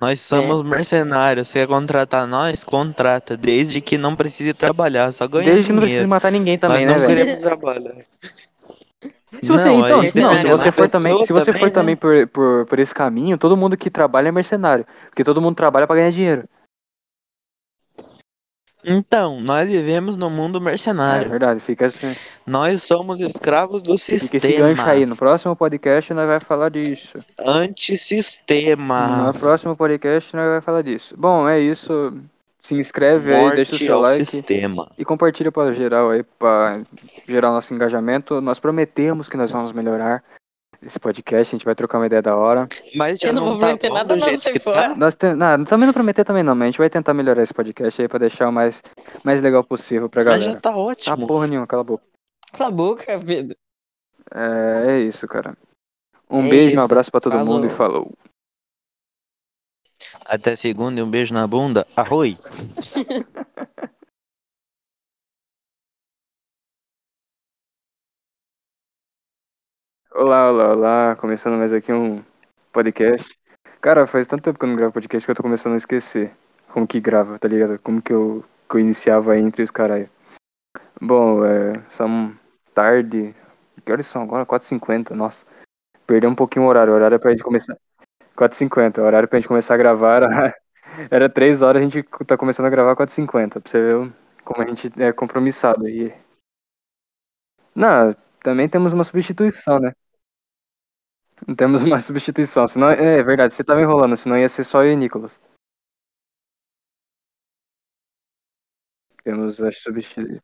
[0.00, 1.48] Nós somos mercenários.
[1.48, 2.62] Você quer contratar nós?
[2.64, 3.36] Contrata.
[3.36, 6.08] Desde que não precise trabalhar, só ganha Desde que não precisa dinheiro.
[6.08, 7.18] matar ninguém também, Nós né, não velho?
[7.18, 7.94] queremos trabalhar.
[9.42, 11.94] Se você, Não, então, se, não, se você for também, se você for também, também
[11.94, 11.96] né?
[12.00, 14.86] por, por, por esse caminho, todo mundo que trabalha é mercenário.
[15.10, 16.48] Porque todo mundo trabalha pra ganhar dinheiro.
[18.84, 21.28] Então, nós vivemos no mundo É mercenário.
[21.28, 22.14] verdade, fica, assim,
[22.46, 24.84] Nós somos escravos do fica esse gancho sistema.
[24.90, 25.04] aí.
[25.04, 27.18] No próximo podcast nós vai falar disso.
[27.38, 29.26] Antissistema.
[29.32, 31.14] No próximo podcast nós vai falar disso.
[31.18, 32.14] Bom, é isso.
[32.60, 34.90] Se inscreve aí, deixa o Morte seu like sistema.
[34.98, 36.82] e compartilha para geral aí, para
[37.26, 38.40] gerar nosso engajamento.
[38.40, 40.22] Nós prometemos que nós vamos melhorar
[40.82, 42.68] esse podcast, a gente vai trocar uma ideia da hora.
[42.96, 44.94] Mas já Eu não não, vou tá prometer nada do não, jeito sai que tá?
[44.96, 47.54] Nós tem, não, também não prometer também não, mas a gente vai tentar melhorar esse
[47.54, 48.82] podcast aí para deixar o mais,
[49.24, 50.50] mais legal possível pra Mas galera.
[50.52, 51.26] já tá ótimo.
[51.26, 52.04] porra nenhuma, cala a boca.
[52.52, 53.56] Cala a boca, Pedro.
[54.34, 55.56] É, é isso, cara.
[56.30, 56.80] Um É beijo, um isso.
[56.80, 57.54] abraço pra todo Falou.
[57.54, 58.12] mundo e falou.
[60.24, 61.86] Até segunda e um beijo na bunda.
[61.96, 62.38] Arroi.
[70.10, 71.16] Olá, olá, olá.
[71.16, 72.24] Começando mais aqui um
[72.72, 73.38] podcast.
[73.80, 76.34] Cara, faz tanto tempo que eu não gravo podcast que eu tô começando a esquecer
[76.72, 77.78] como que grava, tá ligado?
[77.78, 80.08] Como que eu, que eu iniciava entre os caralho.
[81.00, 81.72] Bom, é.
[81.90, 82.36] São
[82.74, 83.34] tarde.
[83.84, 84.44] Que horas são agora?
[84.44, 85.46] 4h50, nossa.
[86.06, 86.92] Perdeu um pouquinho o horário.
[86.92, 87.76] O horário é pra gente começar.
[88.38, 89.00] 4h50.
[89.00, 90.28] O horário pra gente começar a gravar era,
[91.10, 93.60] era 3 horas, a gente tá começando a gravar 4h50.
[93.60, 94.12] Pra você ver
[94.44, 96.14] como a gente é compromissado aí.
[97.74, 99.92] Não, também temos uma substituição, né?
[101.56, 102.66] Temos uma substituição.
[102.66, 105.40] Senão, é verdade, você tava enrolando, senão ia ser só eu e Nicolas.
[109.22, 110.42] Temos a, substitu...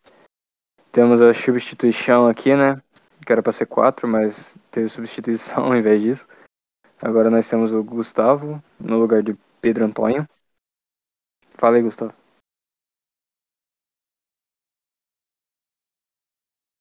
[0.93, 2.83] Temos a substituição aqui, né?
[3.25, 6.29] Que era pra ser quatro, mas teve substituição ao invés disso.
[7.03, 10.27] Agora nós temos o Gustavo no lugar de Pedro Antônio.
[11.59, 12.13] Fala aí, Gustavo.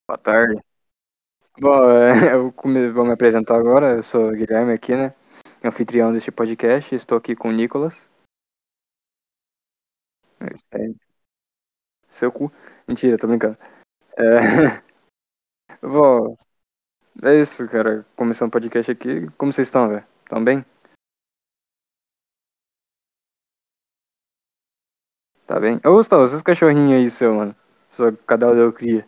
[0.08, 0.62] Boa tarde.
[1.60, 3.98] Bom, é, eu come- vou me apresentar agora.
[3.98, 5.14] Eu sou o Guilherme aqui, né?
[5.64, 6.94] Anfitrião deste podcast.
[6.94, 8.08] Estou aqui com o Nicolas.
[10.40, 10.96] É isso aí.
[12.10, 12.52] Seu cu.
[12.88, 13.58] Mentira, tô brincando.
[14.18, 14.82] É...
[15.82, 16.38] Bom,
[17.22, 18.06] é isso, cara.
[18.16, 19.30] Começando o podcast aqui.
[19.38, 20.06] Como vocês estão, velho?
[20.30, 20.66] Tão bem?
[25.48, 25.80] Tá bem?
[25.86, 27.56] Ô, Gustavo, esses cachorrinhos aí, seu, mano.
[27.90, 29.08] Só cada eu cria.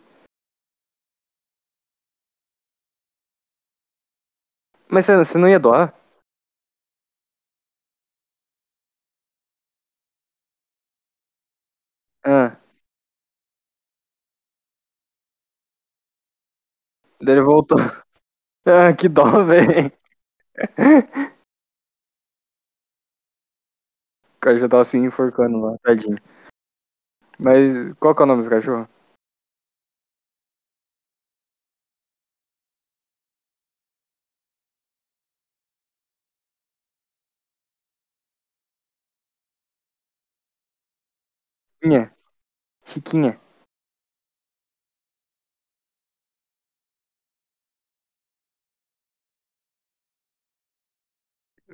[4.90, 5.94] Mas você você não ia doar?
[12.24, 12.55] Ah,
[17.32, 17.78] ele voltou.
[18.68, 19.92] Ah, que dó, velho.
[24.36, 26.16] O cara já tava se enforcando lá, tadinho.
[27.38, 28.88] Mas qual que é o nome dos cachorros?
[41.80, 42.12] Chiquinha.
[42.86, 43.40] Chiquinha.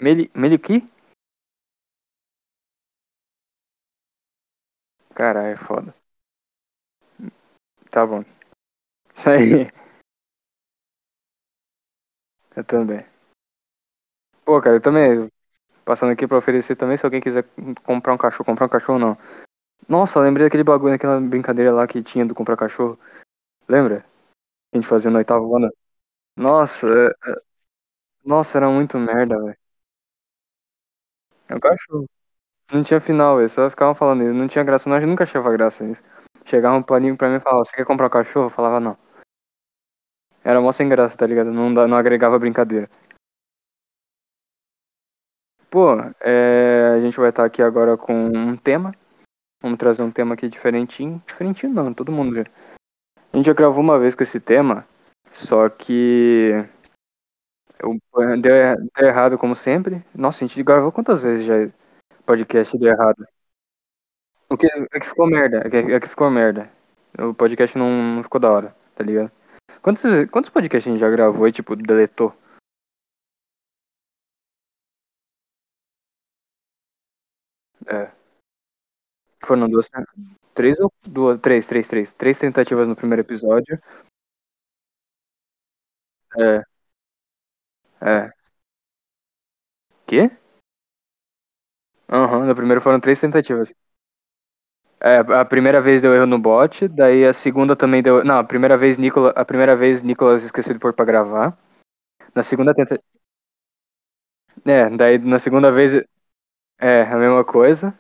[0.02, 0.30] Meli...
[0.34, 0.82] Meliki?
[5.14, 5.94] Caralho, é foda.
[7.90, 8.24] Tá bom.
[9.14, 9.70] Isso aí.
[12.56, 13.04] Eu também.
[14.44, 15.30] Pô, cara, eu também.
[15.84, 17.44] Passando aqui pra oferecer também, se alguém quiser
[17.84, 19.18] comprar um cachorro, comprar um cachorro não.
[19.88, 22.98] Nossa, lembrei daquele bagulho, daquela brincadeira lá que tinha do comprar cachorro.
[23.68, 24.00] Lembra?
[24.72, 25.70] Que a gente fazia no oitavo ano.
[26.36, 27.42] Nossa, é- é-
[28.24, 29.58] nossa, era muito merda, velho.
[31.52, 32.08] É um cachorro.
[32.72, 34.32] Não tinha final, eles só ficavam falando isso.
[34.32, 36.02] Não tinha graça, nós nunca achava graça nisso.
[36.46, 38.46] Chegava um paninho pra mim e falava, você quer comprar um cachorro?
[38.46, 38.96] Eu falava, não.
[40.42, 41.52] Era mó sem graça, tá ligado?
[41.52, 42.88] Não, não agregava brincadeira.
[45.70, 48.94] Pô, é, a gente vai estar aqui agora com um tema.
[49.62, 51.22] Vamos trazer um tema aqui diferentinho.
[51.26, 52.40] Diferentinho não, todo mundo.
[52.40, 54.86] A gente já gravou uma vez com esse tema,
[55.30, 56.66] só que
[58.40, 60.04] deu, er- deu errado como sempre.
[60.14, 61.54] Nossa, a gente gravou quantas vezes já
[62.24, 63.26] podcast deu errado?
[64.48, 66.70] O que, é que ficou merda, é que, é que ficou merda.
[67.18, 69.30] O podcast não, não ficou da hora, tá ligado?
[69.82, 72.34] Quantos, quantos podcasts a gente já gravou e, tipo, deletou?
[77.86, 78.12] É.
[79.44, 79.88] Foram duas,
[80.54, 82.12] três ou duas, três, três, três.
[82.14, 83.80] Três tentativas no primeiro episódio.
[86.38, 86.62] É,
[88.02, 88.32] é.
[90.06, 90.30] Quê?
[92.08, 93.74] Aham, no primeiro foram três tentativas.
[95.00, 98.22] É, a primeira vez deu erro no bot, daí a segunda também deu.
[98.24, 101.56] Não, a primeira vez Nicolas, a primeira vez Nicolas esqueceu de pôr pra gravar.
[102.34, 103.00] Na segunda tenta...
[104.64, 105.92] É, daí na segunda vez
[106.80, 107.94] é a mesma coisa.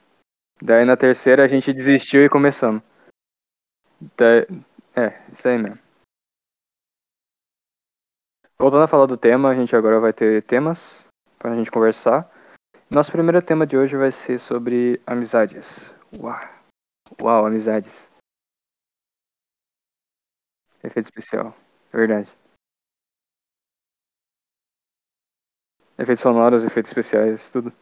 [0.62, 2.82] Daí na terceira a gente desistiu e começamos.
[4.16, 4.46] Da-
[4.94, 5.78] É, isso aí mesmo.
[8.62, 11.04] Voltando a falar do tema, a gente agora vai ter temas
[11.36, 12.30] pra gente conversar.
[12.88, 15.92] Nosso primeiro tema de hoje vai ser sobre amizades.
[16.16, 16.38] Uau,
[17.20, 18.08] Uau amizades.
[20.80, 21.56] Efeito especial.
[21.92, 22.30] É verdade.
[25.98, 27.72] Efeitos sonoros, efeitos especiais, tudo.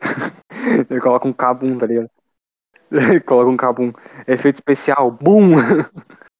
[0.90, 2.10] Ele coloca um cabum, tá ligado?
[2.90, 3.92] Ele coloca um cabum.
[4.26, 5.52] Efeito especial, BUM!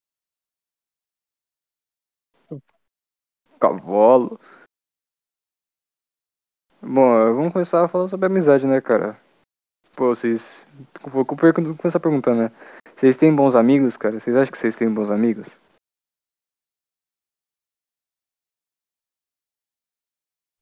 [3.63, 4.41] Cavalo.
[6.83, 9.17] Bom, vamos começar a falar sobre amizade, né, cara?
[9.95, 10.67] Pô, vocês.
[11.07, 12.53] Vou começar perguntando, né?
[12.97, 14.19] Vocês têm bons amigos, cara?
[14.19, 15.57] Vocês acham que vocês têm bons amigos?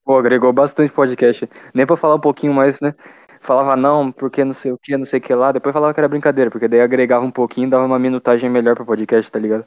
[0.03, 1.49] Pô, agregou bastante podcast.
[1.73, 2.93] Nem pra falar um pouquinho mais, né?
[3.39, 5.51] Falava não, porque não sei o que, não sei o que lá.
[5.51, 8.85] Depois falava que era brincadeira, porque daí agregava um pouquinho dava uma minutagem melhor pro
[8.85, 9.65] podcast, tá ligado?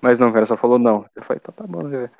[0.00, 1.06] Mas não, cara, só falou não.
[1.14, 2.10] Eu falei, tá, tá bom, né, velho?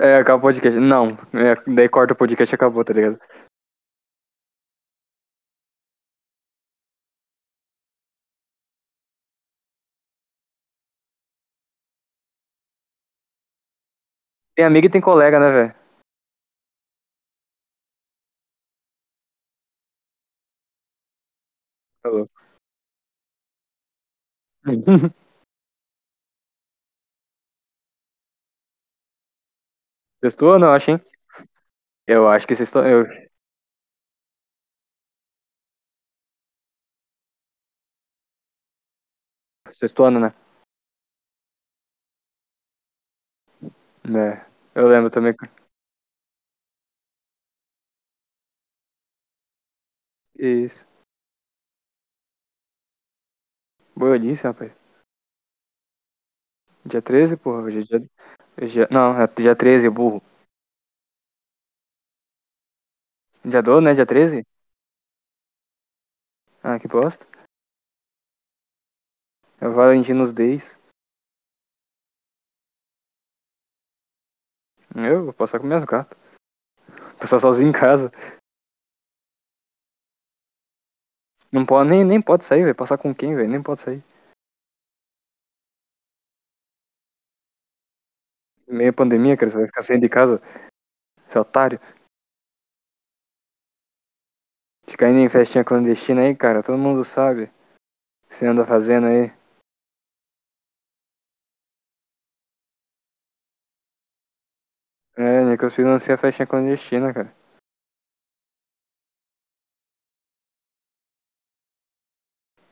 [0.00, 0.78] É, acaba o podcast.
[0.80, 3.18] Não, é, daí corta o podcast e acabou, tá ligado?
[14.54, 15.74] Tem amigo e tem colega, né, velho?
[22.02, 22.40] Tá louco.
[30.22, 31.00] Sextou ou não, acho, hein?
[32.06, 32.84] Eu acho que sextou.
[32.84, 33.06] Eu...
[39.72, 40.32] Sextou, né?
[44.04, 45.34] É, eu lembro também.
[50.38, 50.84] Isso.
[53.94, 54.72] Boiolice, rapaz.
[56.84, 57.62] Dia 13, porra.
[57.62, 58.10] Hoje é dia...
[58.60, 60.22] é- Não, é dia 13, burro.
[63.44, 63.94] Dia do, né?
[63.94, 64.44] Dia 13?
[66.62, 67.26] Ah, que bosta.
[69.60, 70.76] É o Valentinos Days.
[74.94, 76.18] Eu vou passar com minhas gatas.
[77.18, 78.12] Passar sozinho em casa.
[81.52, 82.74] Não pode, nem, nem pode sair, velho.
[82.74, 83.48] Passar com quem, velho?
[83.48, 84.02] Nem pode sair.
[88.70, 89.50] Meia pandemia, cara.
[89.50, 90.40] Você vai ficar saindo de casa.
[91.28, 91.80] Seu otário.
[94.86, 96.62] Ficar indo em festinha clandestina aí, cara.
[96.62, 97.44] Todo mundo sabe.
[97.44, 97.48] O
[98.28, 99.32] que você anda fazendo aí.
[105.16, 107.32] É, Nicolas financia a festinha clandestina, cara.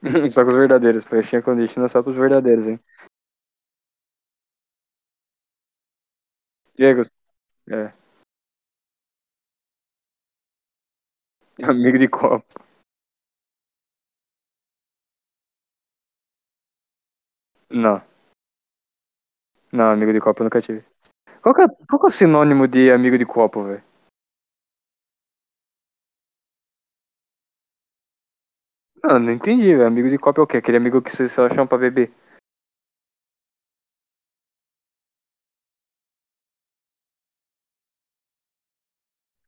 [0.30, 1.04] só com os verdadeiros.
[1.04, 2.80] Festinha clandestina só pros verdadeiros, hein.
[6.78, 7.02] Diego.
[7.68, 7.92] É.
[11.62, 12.46] Amigo de copo.
[17.68, 18.00] Não.
[19.72, 20.84] Não, amigo de copo eu nunca tive.
[21.42, 23.82] Qual que é, qual que é o sinônimo de amigo de copo, velho?
[29.02, 29.86] Não, não entendi, velho.
[29.86, 30.56] Amigo de copo é o quê?
[30.58, 32.12] Aquele amigo que você só chama pra beber.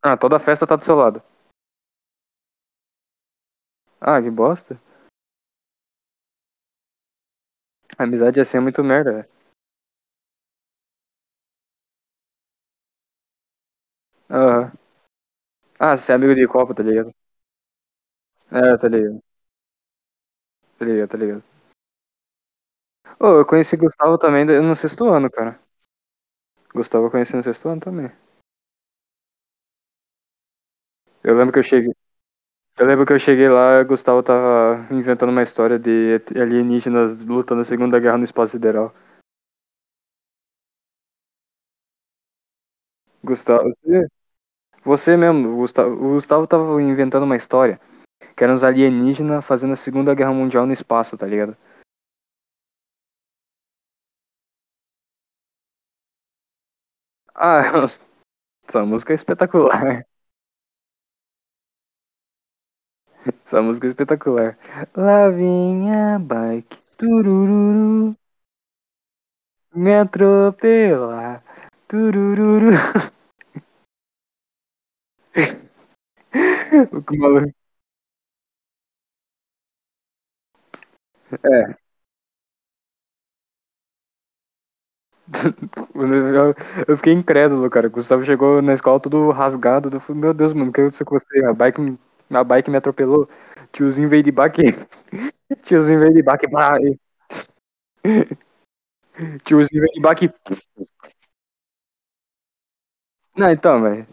[0.03, 1.23] Ah, toda festa tá do seu lado.
[4.01, 4.79] Ah, que bosta.
[7.97, 9.29] A amizade assim é muito merda, velho.
[14.31, 14.73] Aham.
[15.81, 17.13] Ah, você é amigo de copo, tá ligado?
[18.51, 19.21] É, tá ligado.
[20.79, 21.45] Tá ligado, tá ligado.
[23.21, 25.61] Ô, eu conheci Gustavo também no sexto ano, cara.
[26.75, 28.11] Gustavo eu conheci no sexto ano também.
[31.23, 31.93] Eu lembro que eu cheguei.
[32.79, 37.65] Eu lembro que eu cheguei lá, Gustavo tava inventando uma história de alienígenas lutando a
[37.65, 38.95] Segunda Guerra no espaço sideral.
[43.25, 44.07] Gustavo, você,
[44.85, 47.81] você mesmo, Gustavo, o Gustavo tava inventando uma história
[48.37, 51.57] que eram os alienígenas fazendo a Segunda Guerra Mundial no espaço, tá ligado?
[57.35, 57.61] Ah,
[58.69, 60.07] essa música é espetacular.
[63.51, 64.57] Essa música é espetacular.
[64.97, 68.15] Lá vem a bike, turururu,
[69.83, 71.43] me atropelar,
[71.89, 72.71] turururu.
[76.97, 77.53] O que maluco-
[81.43, 81.81] É.
[86.89, 87.87] Eu, fiquei incrédulo, cara.
[87.89, 89.91] O Gustavo chegou na escola todo rasgado.
[89.95, 91.45] Eu falei, meu Deus, mano, que aconteceu com você?
[91.45, 91.81] A bike,
[92.39, 93.29] a bike me atropelou.
[93.73, 94.63] Tiozinho veio de baque.
[95.63, 96.47] Tiozinho veio de baque.
[99.45, 100.31] Tiozinho veio de baque.
[103.37, 104.07] Não, então, velho.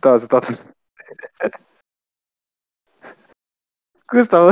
[0.00, 0.40] Tá, você tá.
[4.12, 4.50] Gustavo,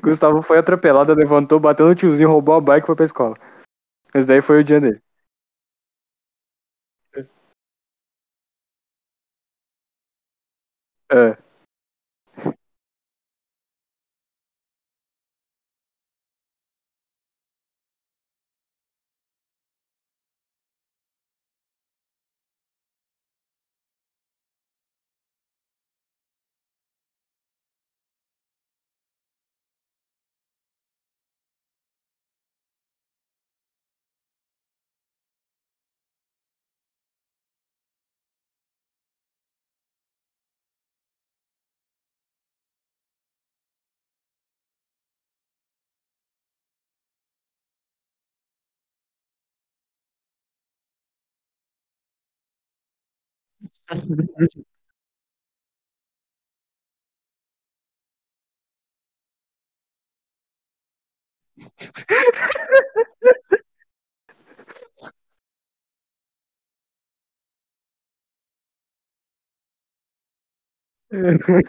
[0.00, 3.36] Gustavo foi atropelado, levantou, bateu no tiozinho, roubou a bike e foi pra escola.
[4.14, 5.02] Esse daí foi o dia dele.
[11.12, 11.41] É.
[71.12, 71.62] Yeah.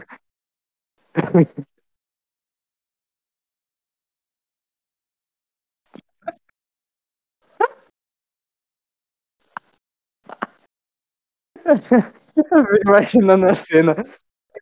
[12.86, 13.96] Imaginando a cena.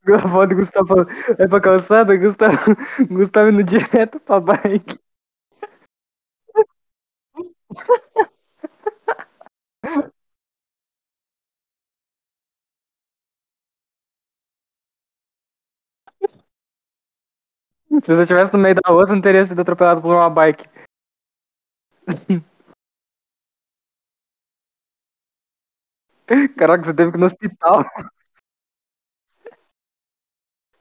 [0.07, 1.05] A avó do Gustavo vai
[1.39, 2.75] é pra calçada, Gustavo,
[3.09, 4.97] Gustavo indo direto pra bike.
[18.03, 20.65] Se você estivesse no meio da rua, você não teria sido atropelado por uma bike.
[26.57, 27.83] Caraca, você teve que ir no hospital.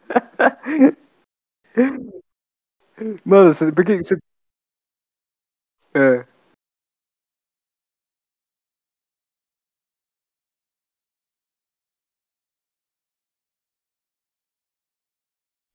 [3.25, 4.17] Mano, você, por que você.
[5.95, 6.25] É.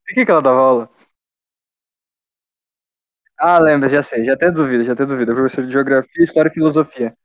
[0.06, 0.90] Por que, que ela dava aula?
[3.40, 5.34] Ah, lembra, já sei, já até duvido, já até duvido.
[5.34, 7.16] Professor de Geografia, História e Filosofia.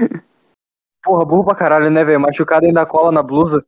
[1.04, 2.20] Porra, burro pra caralho, né, velho?
[2.20, 3.64] Machucado ainda cola na blusa.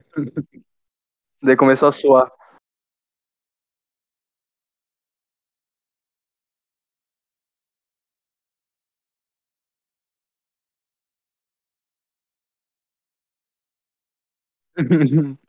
[1.42, 2.30] Daí começou a suar.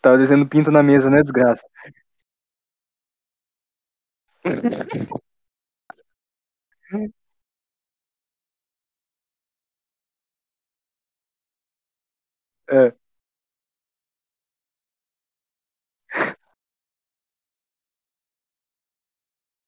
[0.00, 1.62] Tava descendo pinto na mesa, né, desgraça?
[12.70, 12.92] É.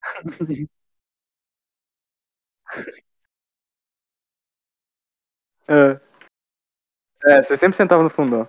[5.69, 5.99] É.
[7.27, 8.47] É, você sempre sentava no fundão.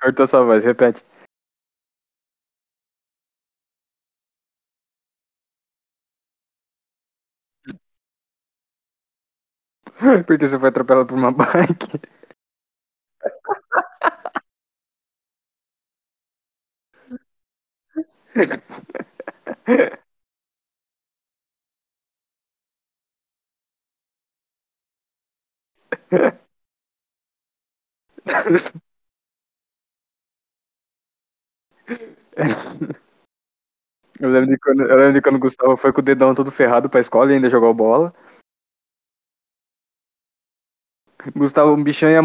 [0.00, 1.02] Cortou sua voz, repete.
[10.26, 12.00] Porque você foi atropelado por uma bike.
[34.20, 36.50] Eu lembro, de quando, eu lembro de quando o Gustavo foi com o dedão todo
[36.52, 38.14] ferrado pra escola e ainda jogou bola.
[41.36, 42.20] Gustavo, um bichão ia.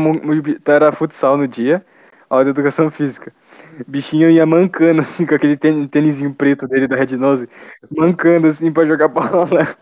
[0.68, 1.86] Era futsal no dia,
[2.30, 3.34] aula de educação física.
[3.88, 7.50] Bichinho ia mancando, assim, com aquele tênis, tênisinho preto dele da Red Nose,
[7.92, 9.76] mancando, assim, pra jogar bola.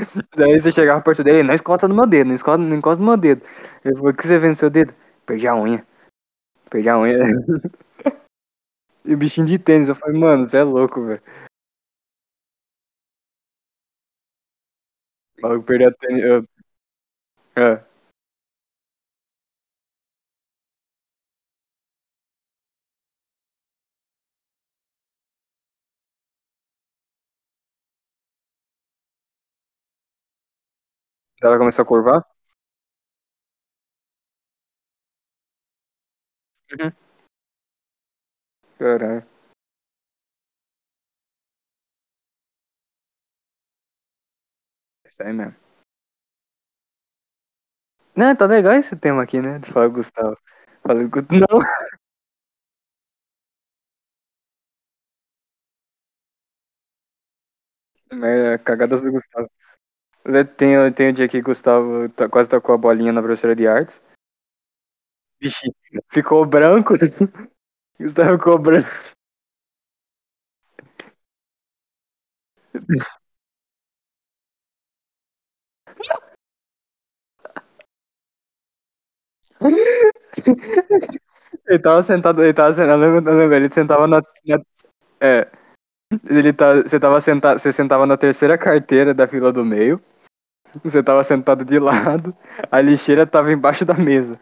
[0.36, 3.08] Daí você chegava perto dele, não encosta no meu dedo, não encosta, não encosta no
[3.08, 3.42] meu dedo.
[3.84, 4.92] Ele falou, o que você fez no seu dedo?
[5.26, 5.84] Perdi a unha.
[6.72, 7.18] Perdi a unha.
[9.04, 11.20] E o bichinho de tênis, eu falei, mano, você é louco, velho.
[15.42, 16.22] Maluco perdeu a tênis.
[16.22, 16.46] Eu...
[17.56, 17.84] É.
[31.42, 32.31] Ela começou a curvar?
[36.72, 36.92] Uhum.
[38.78, 39.26] Caralho.
[45.04, 45.54] Isso aí mesmo.
[48.16, 49.58] Não, tá legal esse tema aqui, né?
[49.58, 50.36] De falar Gustavo.
[50.82, 51.04] Falei.
[51.30, 51.58] Não.
[58.12, 59.50] Merda, cagadas do Gustavo.
[60.56, 63.66] Tem, tem o dia que o Gustavo tá, quase tacou a bolinha na professora de
[63.66, 64.00] artes.
[65.42, 65.68] Vixe,
[66.10, 66.94] ficou branco.
[68.00, 68.88] Gustavo ficou branco.
[81.66, 83.04] Ele tava sentado, ele tava sentado,
[83.54, 84.60] ele sentava na, na
[85.20, 85.48] é,
[86.30, 90.00] ele tá, você tava sentado, você sentava na terceira carteira da fila do meio,
[90.82, 92.34] você tava sentado de lado,
[92.70, 94.38] a lixeira tava embaixo da mesa,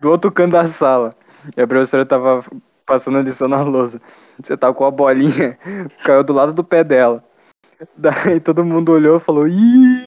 [0.00, 1.14] do outro canto da sala,
[1.56, 2.44] e a professora tava
[2.86, 4.00] passando a lição na lousa,
[4.42, 5.58] você tava com a bolinha,
[6.04, 7.24] caiu do lado do pé dela,
[7.96, 10.04] daí todo mundo olhou e falou, ih,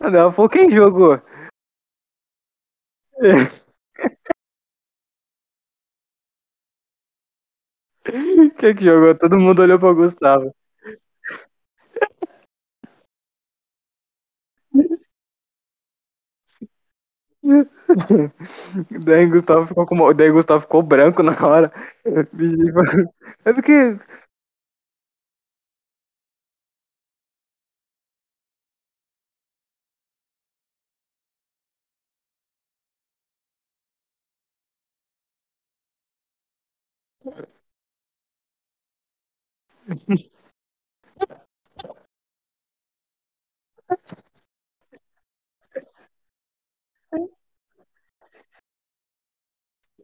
[0.00, 1.20] ela falou, quem jogou?
[8.58, 9.14] Quem que jogou?
[9.16, 10.54] Todo mundo olhou pro Gustavo.
[19.04, 20.12] Daí Gustavo ficou com...
[20.14, 21.72] Daí Gustavo ficou branco na hora.
[23.44, 23.98] É porque.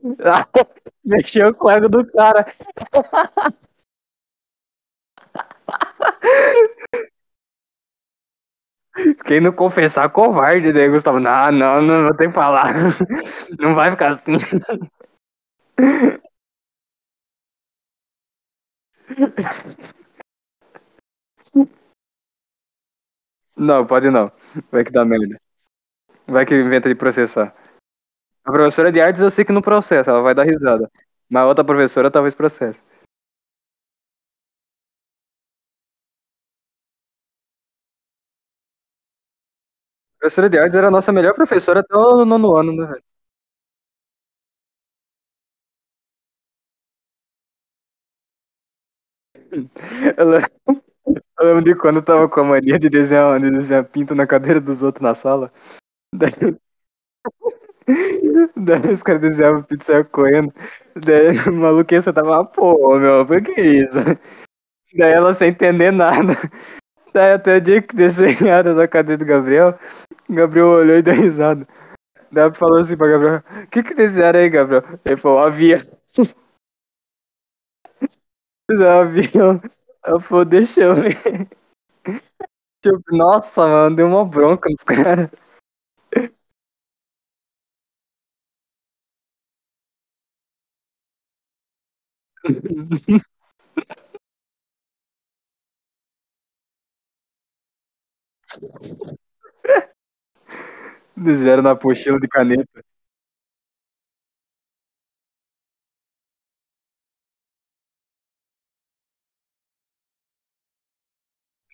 [1.05, 2.45] Mexeu com o ego do cara.
[9.25, 11.19] Quem não confessar, covarde, daí Gustavo.
[11.19, 12.73] Não, não, não, não tem que falar.
[13.59, 14.33] Não vai ficar assim.
[23.57, 24.31] Não, pode não.
[24.71, 25.41] Vai que dá merda.
[26.27, 27.55] Vai que inventa de processar.
[28.45, 30.91] A professora de artes eu sei que não processa, ela vai dar risada.
[31.29, 32.81] Mas outra professora talvez processe.
[40.17, 43.03] A professora de artes era a nossa melhor professora até o nono ano, né, velho?
[51.39, 54.27] Eu lembro de quando eu tava com a mania de desenhar, de desenhar pinto na
[54.27, 55.53] cadeira dos outros na sala.
[56.15, 56.31] Daí,
[58.57, 60.53] Daí os caras desenhavam saiam correndo.
[60.95, 63.99] Daí o maluquinho tava, pô, meu, por que isso?
[64.97, 66.35] Daí ela sem entender nada.
[67.13, 69.79] Daí até o dia que desenharam na cadeira do Gabriel,
[70.29, 71.67] o Gabriel olhou e deu risada.
[72.31, 74.83] Daí falou assim pra Gabriel, o que que desenharam aí, Gabriel?
[75.05, 75.79] Ele falou, avião.
[78.71, 79.61] avião.
[80.07, 81.49] Eu falei, deixa eu ver.
[82.83, 85.31] Tipo, nossa, mano, deu uma bronca nos caras.
[101.17, 102.85] Desenharam na apostila de caneta.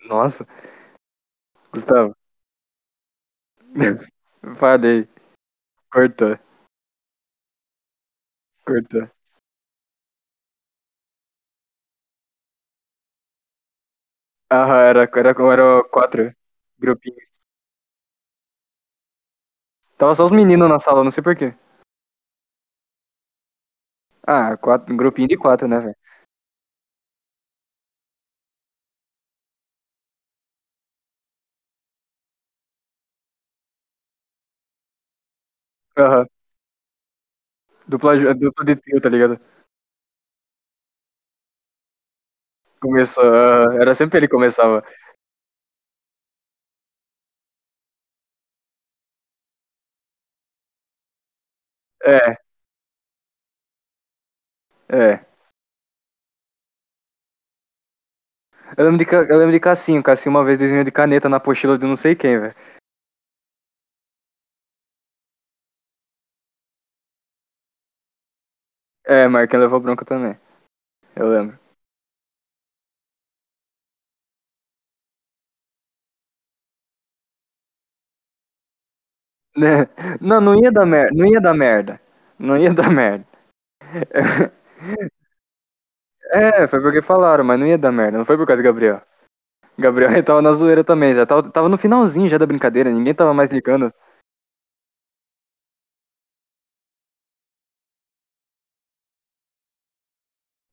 [0.08, 0.46] Nossa.
[1.72, 2.14] Gustavo.
[4.56, 5.08] Falei.
[5.90, 6.38] Cortou.
[8.64, 9.17] Cortou.
[14.50, 16.34] Aham, era, era, era quatro
[16.78, 17.28] grupinhos.
[19.98, 21.52] Tava só os meninos na sala, não sei porquê.
[24.26, 25.96] Ah, quatro, grupinho de quatro, né, velho?
[35.96, 36.28] Aham.
[37.88, 39.40] Dupla, dupla de trio, tá ligado?
[42.80, 43.24] Começou.
[43.80, 44.84] Era sempre ele que começava.
[52.04, 52.38] É,
[54.88, 55.24] é.
[58.78, 60.02] Eu lembro de, eu lembro de Cassinho.
[60.02, 62.54] Cassinho uma vez desenhou de caneta na apostila de não sei quem, velho.
[69.04, 70.38] É, Marquinhos levou bronca também.
[71.16, 71.58] Eu lembro.
[79.58, 79.88] Né?
[80.20, 81.10] Não, não ia dar merda.
[81.14, 82.00] Não ia dar merda.
[82.38, 83.26] Não ia dar merda.
[86.30, 88.18] É, foi porque falaram, mas não ia dar merda.
[88.18, 89.00] Não foi por causa do Gabriel.
[89.78, 91.14] Gabriel ele tava na zoeira também.
[91.14, 92.90] Já tava, tava no finalzinho já da brincadeira.
[92.90, 93.92] Ninguém tava mais ligando.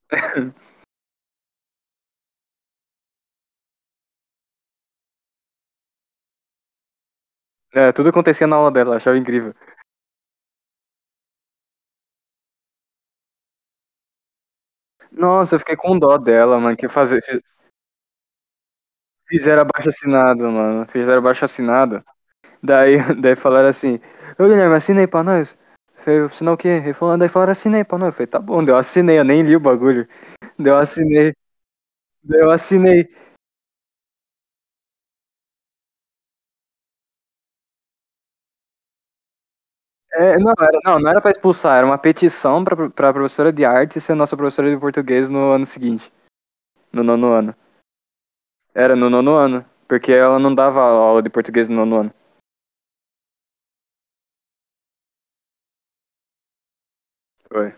[7.76, 8.96] É, tudo acontecia na aula dela.
[8.98, 9.54] Achava incrível.
[15.12, 16.78] Nossa, eu fiquei com dó dela, mano.
[16.78, 17.20] Que fazer,
[19.28, 20.86] fizeram abaixo assinado, mano.
[20.88, 22.04] Fizeram abaixo assinado.
[22.64, 24.00] Daí, daí falaram assim:
[24.40, 25.58] Ô Guilherme, assina aí pra nós.
[25.98, 26.70] Falei, assinar o quê?
[26.70, 28.08] Ele falou, daí falaram, assinei pra nós.
[28.10, 30.08] Eu falei, tá bom, daí eu assinei, eu nem li o bagulho.
[30.60, 31.34] Daí eu assinei,
[32.24, 33.10] daí eu assinei.
[40.18, 43.66] É, não, era, não, não era pra expulsar, era uma petição pra, pra professora de
[43.66, 46.10] arte ser nossa professora de português no ano seguinte.
[46.94, 47.56] No nono ano.
[48.74, 49.66] Era no nono ano.
[49.88, 52.14] Porque ela não dava aula de português no nono ano.
[57.52, 57.74] Foi.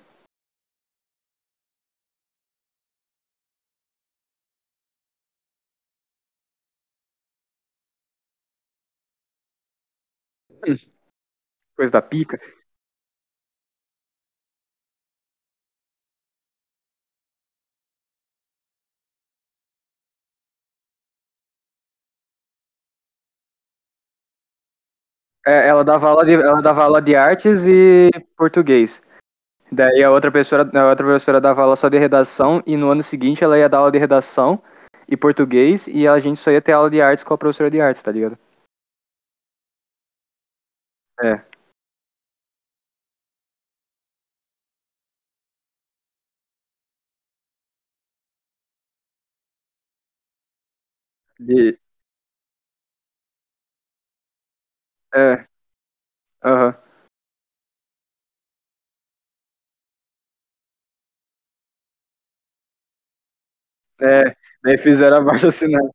[11.78, 12.38] Coisa da pica.
[25.46, 29.02] É, ela dava aula de, ela dava aula de artes e português.
[29.72, 33.04] Daí a outra professora, a outra professora dava aula só de redação e no ano
[33.04, 34.62] seguinte ela ia dar aula de redação
[35.10, 37.82] e português e a gente só ia ter aula de artes com a professora de
[37.82, 38.38] artes, tá ligado?
[41.24, 41.57] É.
[51.40, 51.80] De,
[55.14, 55.48] é.
[56.44, 56.76] Aham.
[64.02, 64.36] É.
[64.64, 65.92] Daí fizeram abaixo assinado.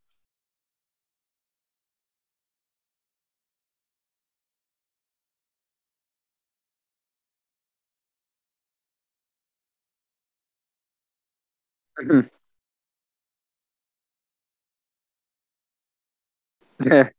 [16.81, 17.13] É.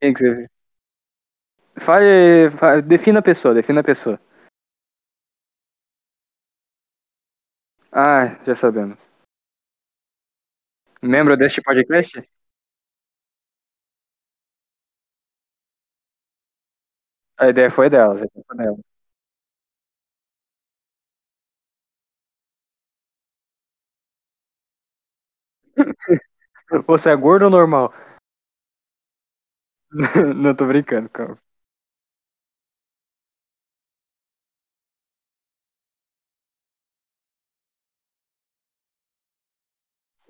[0.00, 0.50] Quem que você?
[1.86, 4.20] Fale, fa- defina a pessoa, defina a pessoa.
[7.92, 9.09] Ah, já sabemos.
[11.02, 12.22] Membro deste podcast?
[17.38, 18.06] A ideia foi a ideia
[18.46, 18.78] foi dela.
[26.86, 27.92] Você é gordo ou normal?
[30.36, 31.38] Não tô brincando, calma.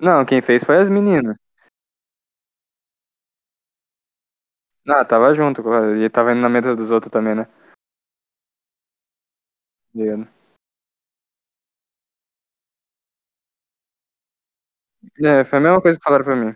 [0.00, 1.36] Não, quem fez foi as meninas.
[4.86, 5.62] Ah, tava junto,
[6.02, 7.46] e tava indo na mesa dos outros também, né?
[9.94, 10.28] Ligado?
[15.24, 16.54] É, foi a mesma coisa que falaram pra mim.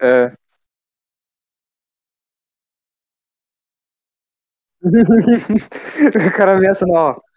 [0.00, 0.32] É.
[6.28, 7.31] O cara ameaça, não, ó.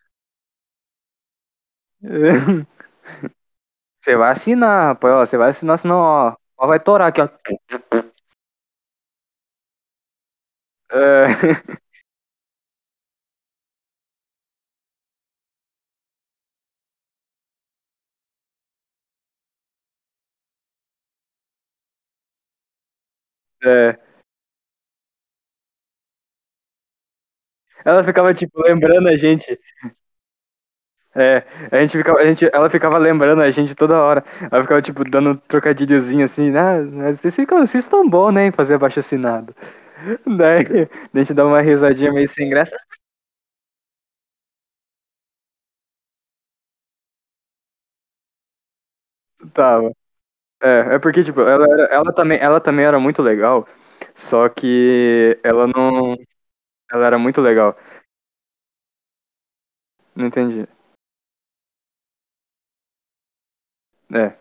[4.01, 5.25] Você vai assinar, rapaz, ó.
[5.25, 6.35] Você vai assinar, senão, ó.
[6.57, 7.29] Ó, vai torar aqui, ó.
[10.91, 11.27] É.
[23.63, 23.97] É.
[27.85, 29.57] Ela ficava, tipo, lembrando a gente.
[31.15, 34.23] É, a gente ficava, a gente, ela ficava lembrando a gente toda hora.
[34.51, 36.79] Ela ficava, tipo, dando trocadilhozinho assim, ah,
[37.13, 39.55] vocês ficam, vocês estão bom, né, em fazer abaixo assinado.
[40.27, 40.65] Daí
[41.13, 42.75] a gente dá uma risadinha meio sem graça.
[49.53, 49.91] Tava.
[50.63, 53.67] É, é porque, tipo, ela, era- ela também, ela também era muito legal,
[54.15, 56.15] só que ela não.
[56.91, 57.77] Ela era muito legal.
[60.15, 60.67] Não entendi.
[64.13, 64.35] É.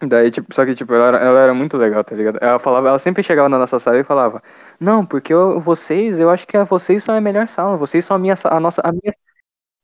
[0.00, 2.38] Daí, tipo, só que, tipo, ela era, ela era muito legal, tá ligado?
[2.42, 4.42] Ela falava, ela sempre chegava na nossa sala e falava,
[4.78, 8.18] não, porque eu- vocês, eu acho que vocês são a melhor sala, vocês são a
[8.18, 9.12] minha, a nossa, a minha.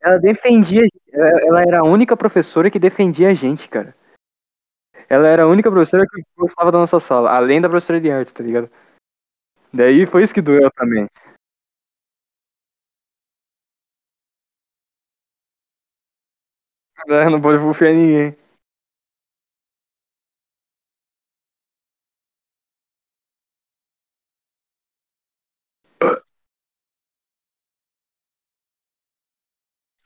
[0.02, 3.94] Ela defendia, ela, era a única professora que defendia a gente, cara.
[5.08, 8.32] Ela era a única professora que gostava da nossa sala, além da professora de artes,
[8.32, 8.68] tá ligado?
[9.72, 11.06] Daí foi isso que doeu também.
[17.08, 18.41] É, Não pode confiar em ninguém.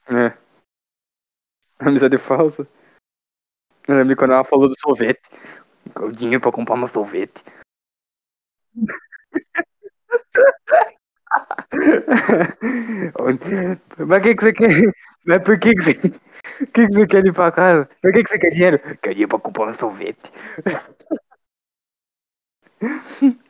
[0.08, 0.36] É.
[1.78, 2.68] Amizade falsa.
[3.88, 5.22] Eu lembro quando ela falou do sorvete.
[6.00, 7.42] O dinheiro pra comprar meu sorvete.
[14.06, 14.92] Mas que, que você quer?
[15.24, 15.94] Mas por que, que você.
[16.72, 17.88] Que, que você quer ir pra casa?
[18.00, 18.78] Por que, que você quer dinheiro?
[18.98, 20.32] Quer dinheiro pra comprar um sorvete.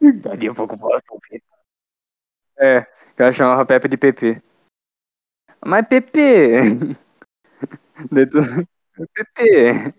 [0.00, 1.44] Dinheiro pra comprar um sorvete.
[2.58, 2.82] É,
[3.16, 4.42] que ela chamava Pepe de Pepe.
[5.64, 6.96] Mas Pepe!
[8.10, 8.66] Dentro...
[9.14, 9.94] Pepe!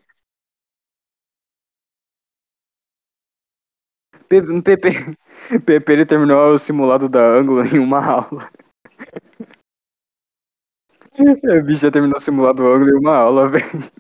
[4.30, 5.18] Pepe,
[5.66, 8.50] Pepe, ele terminou o simulado da ângulo em uma aula.
[11.52, 13.92] A bicha terminou o simulado do ângulo em uma aula, velho.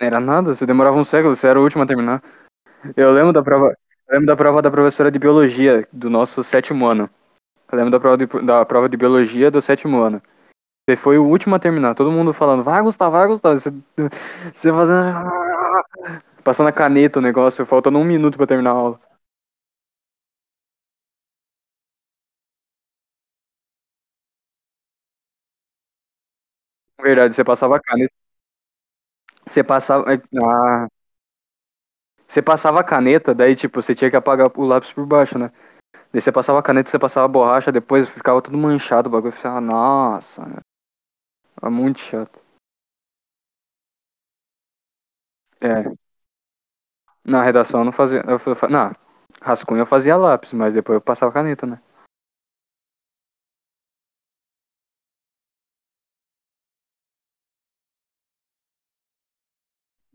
[0.00, 2.22] Era nada, você demorava um século, você era o último a terminar.
[2.96, 3.74] Eu lembro da prova,
[4.10, 7.10] lembro da prova da professora de biologia do nosso sétimo ano.
[7.72, 10.22] Eu lembro da prova de, da prova de biologia do sétimo ano.
[10.88, 13.58] Você foi o último a terminar, todo mundo falando, vai Gustavo, vai Gustavo.
[13.60, 13.70] Você,
[14.54, 15.30] você fazendo.
[16.44, 19.00] Passando a caneta o negócio, faltando um minuto pra terminar a aula.
[27.02, 28.12] Verdade, você passava a caneta.
[29.50, 30.04] Você passava.
[30.42, 30.88] Ah,
[32.26, 35.50] você passava a caneta, daí tipo, você tinha que apagar o lápis por baixo, né?
[36.12, 39.32] Daí você passava a caneta, você passava a borracha, depois ficava tudo manchado, o bagulho
[39.32, 40.42] ficava, nossa,
[41.62, 42.38] é muito chato.
[45.60, 45.84] É,
[47.24, 48.94] na redação eu não fazia, eu, não,
[49.40, 51.80] rascunho eu fazia lápis, mas depois eu passava caneta, né?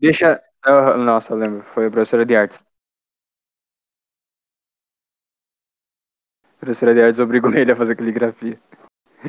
[0.00, 0.40] Deixa,
[0.98, 2.64] nossa, eu lembro, foi a professora de artes.
[6.44, 8.60] A professora de artes obrigou ele a fazer caligrafia,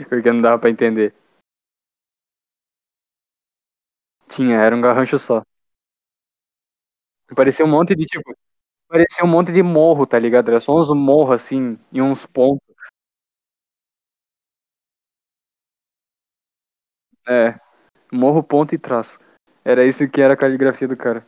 [0.10, 1.16] porque não dava pra entender.
[4.30, 5.44] Tinha, era um garrancho só.
[7.36, 8.34] Parecia um monte de, tipo,
[8.90, 10.50] parecia um monte de morro, tá ligado?
[10.50, 12.64] Era só uns morros assim, e uns pontos.
[17.28, 17.60] É,
[18.12, 19.20] morro, ponto e traço.
[19.72, 21.24] Era isso que era a caligrafia do cara.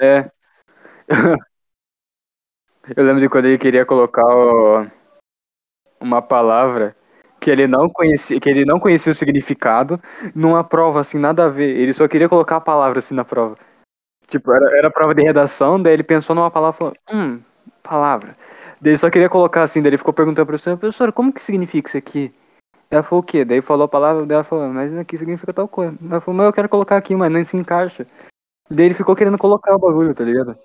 [0.00, 0.30] É,
[2.96, 4.24] eu lembro de quando ele queria colocar
[6.00, 6.94] uma palavra
[7.40, 10.00] que ele não conhecia, que ele não conhecia o significado
[10.34, 11.76] numa prova assim, nada a ver.
[11.76, 13.56] Ele só queria colocar a palavra assim na prova.
[14.28, 17.40] Tipo, era, era prova de redação, daí ele pensou numa palavra falou, hum,
[17.82, 18.34] palavra.
[18.80, 21.88] Daí só queria colocar assim, daí ele ficou perguntando pra professora, professora, como que significa
[21.88, 22.32] isso aqui?
[22.90, 23.44] Ela falou o quê?
[23.44, 25.96] Daí falou a palavra, daí ela falou, mas aqui significa tal coisa.
[26.02, 28.06] Ela falou, mas eu quero colocar aqui, mas não se encaixa.
[28.70, 30.56] Daí ele ficou querendo colocar o bagulho, tá ligado?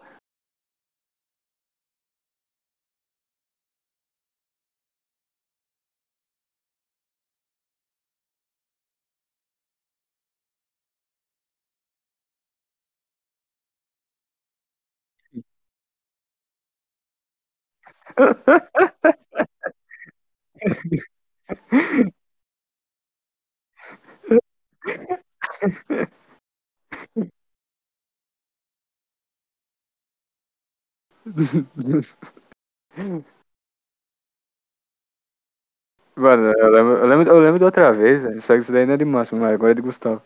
[36.15, 38.85] Mano, eu lembro, eu lembro, eu lembro de outra vez, velho, só que isso daí
[38.85, 40.21] não é de máximo, mas agora é de Gustavo.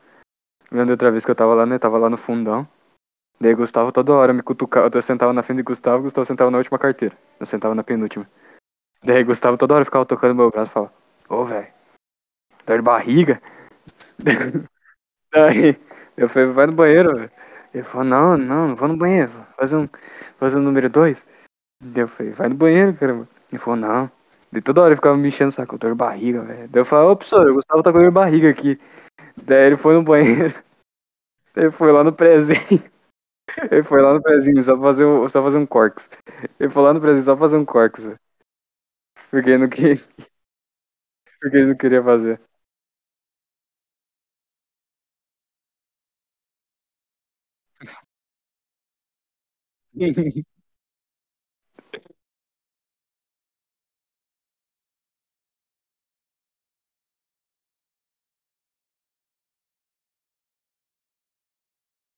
[0.72, 1.80] Eu lembro de outra vez que eu tava lá, né?
[1.80, 2.68] Tava lá no fundão.
[3.40, 4.90] Daí Gustavo toda hora me cutucava.
[4.94, 7.16] Eu sentava na frente de Gustavo, Gustavo sentava na última carteira.
[7.40, 8.28] Eu sentava na penúltima.
[9.04, 10.94] Daí Gustavo toda hora ficava tocando meu braço e falava,
[11.30, 11.68] ô velho,
[12.66, 13.42] dor de barriga.
[15.32, 15.78] Daí
[16.16, 17.32] eu falei, vai no banheiro, velho.
[17.74, 19.32] Ele falou, não, não, não vou no banheiro.
[19.56, 19.88] Fazer um,
[20.40, 21.24] fazer um número dois.
[21.82, 23.28] Daí eu falei, vai no banheiro, caramba.
[23.52, 24.12] Ele falou, não.
[24.52, 26.68] Daí toda hora ele ficava me enchendo o saco, dor de barriga, velho.
[26.70, 28.80] Daí eu falei, ô professor, o Gustavo tá com dor de barriga aqui.
[29.36, 30.54] Daí ele foi no banheiro.
[31.56, 32.84] Ele foi lá no prezinho.
[33.72, 36.10] Ele foi lá no prezinho só fazer um, só fazer um corks.
[36.60, 38.20] Ele foi lá no prezinho só fazer um corks, velho.
[39.30, 39.94] Porque ele não, que...
[41.40, 42.40] Porque ele não queria fazer.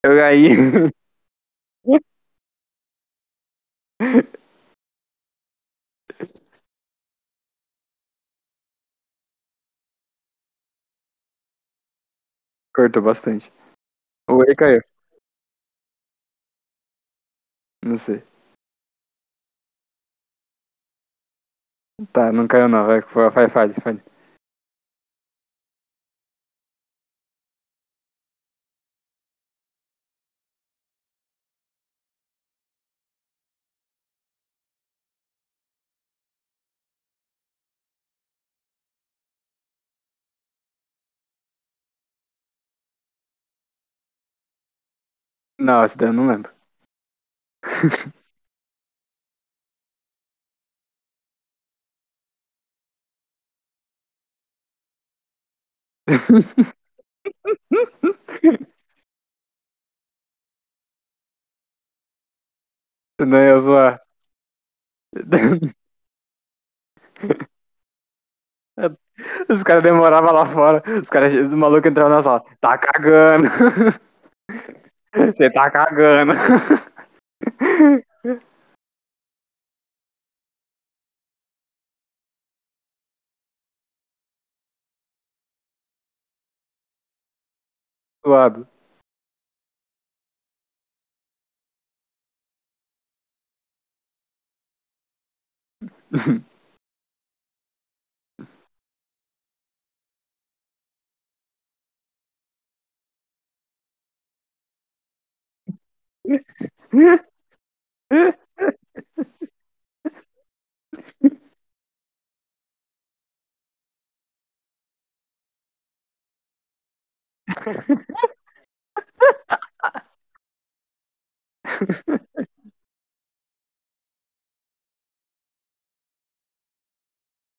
[0.03, 0.49] Eu aí.
[12.75, 13.51] Cortou bastante.
[14.29, 14.81] O Whey caiu.
[17.85, 18.23] Não sei.
[22.13, 22.85] Tá, não caiu não.
[22.85, 24.01] Vai, vai, fale, fale.
[45.69, 46.51] Não, essa daí eu não lembro.
[63.19, 64.01] Não ia zoar.
[69.49, 70.83] Os caras demoravam lá fora.
[71.01, 72.43] Os caras, os malucos entravam na sala.
[72.61, 73.47] Tá cagando.
[75.35, 76.33] Você tá cagando.
[88.23, 88.67] Suado.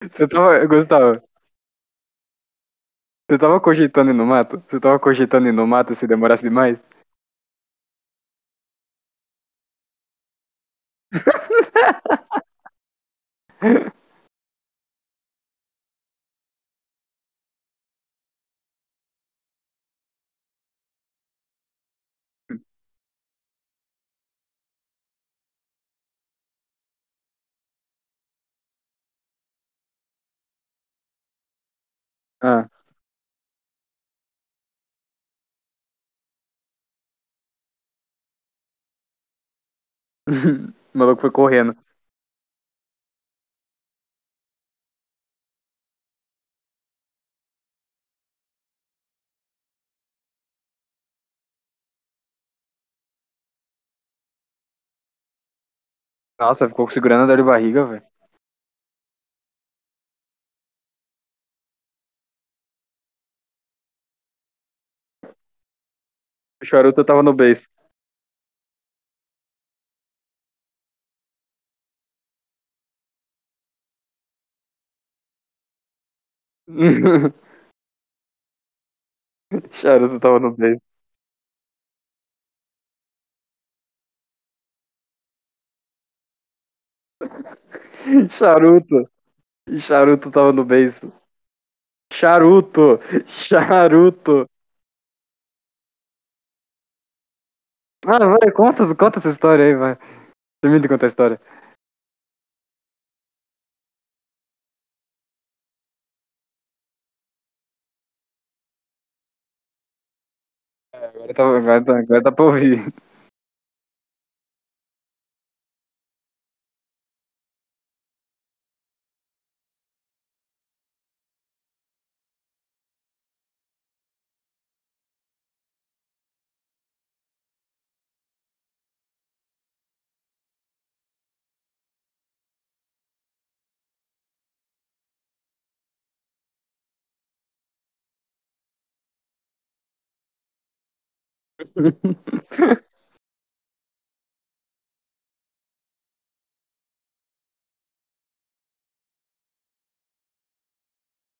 [0.03, 1.23] Você tava, Gustavo,
[3.27, 4.63] você tava cogitando no mato?
[4.69, 6.85] Você tava cogitando no mato se demorasse demais?
[32.43, 32.69] Ah.
[40.95, 41.77] O maluco foi correndo.
[56.41, 58.03] Nossa, ficou segurando a dor de barriga, velho.
[66.65, 67.69] Charuto tava no beijo.
[79.71, 80.81] Charuto tava no beijo.
[88.31, 89.09] Charuto.
[89.81, 91.13] Charuto tava no beijo.
[92.13, 93.01] Charuto.
[93.27, 94.50] Charuto.
[98.07, 99.97] Ah, vai, conta, conta essa história aí, vai.
[100.63, 101.41] Termina de contar a história.
[110.95, 112.93] Agora tá, agora tá, agora tá pra ouvir.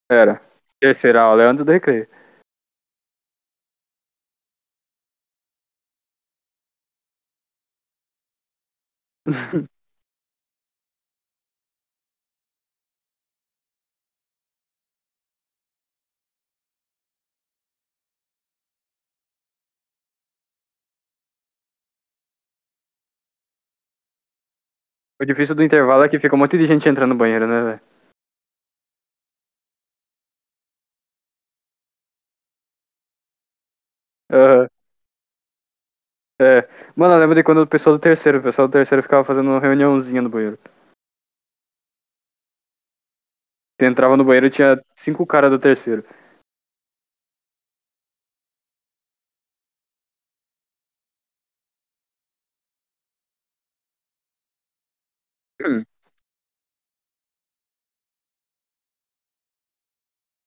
[0.09, 0.41] Era.
[0.79, 2.07] Terceira aula é antes do recreio.
[25.21, 27.59] O difícil do intervalo é que fica um monte de gente entrando no banheiro, né,
[27.63, 27.81] velho?
[36.41, 36.67] É.
[36.95, 39.49] Mano, eu lembro de quando o pessoal do terceiro, o pessoal do terceiro ficava fazendo
[39.49, 40.57] uma reuniãozinha no banheiro.
[43.77, 46.05] Você entrava no banheiro e tinha cinco caras do terceiro.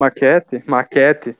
[0.04, 0.62] Maquete?
[0.66, 1.36] Maquete?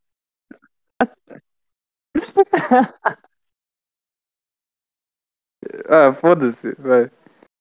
[5.89, 7.11] ah, foda-se, vai.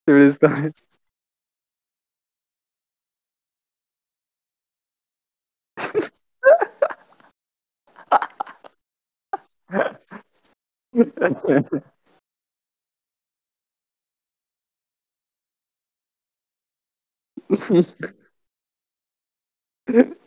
[0.06, 0.74] Termina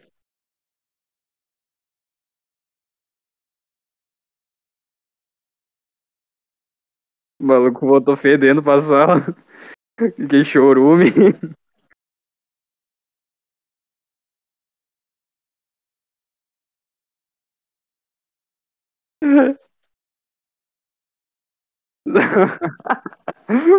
[7.47, 9.23] O maluco voltou fedendo pra sala.
[10.31, 11.13] Que chorume.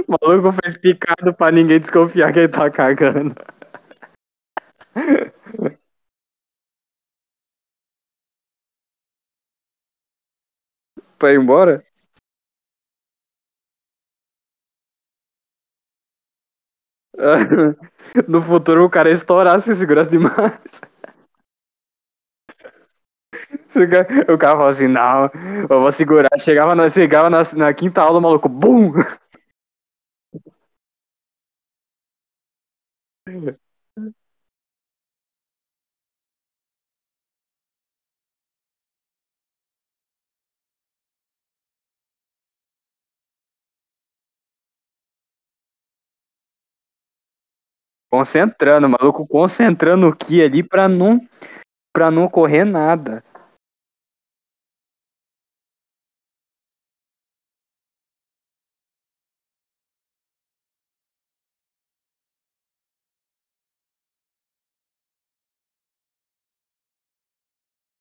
[0.07, 3.35] O maluco fez picado pra ninguém desconfiar que ele tá cagando.
[11.17, 11.83] Pra ir embora?
[18.27, 20.53] No futuro o cara ia estourar se segurasse demais.
[24.33, 25.29] O cara falou assim, não,
[25.69, 26.29] eu vou segurar.
[26.39, 28.93] Chegava na, chegava na, na quinta aula, o maluco, BUM!
[48.11, 51.19] Concentrando, o maluco concentrando o Ki ali pra não,
[51.93, 53.23] pra não ocorrer nada.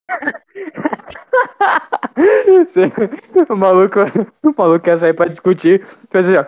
[3.49, 3.99] o maluco,
[4.45, 6.45] o maluco quer sair pra discutir, fez assim, ó.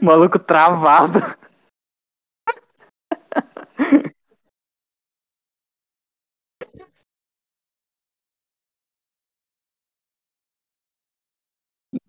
[0.00, 1.20] Maluco travado.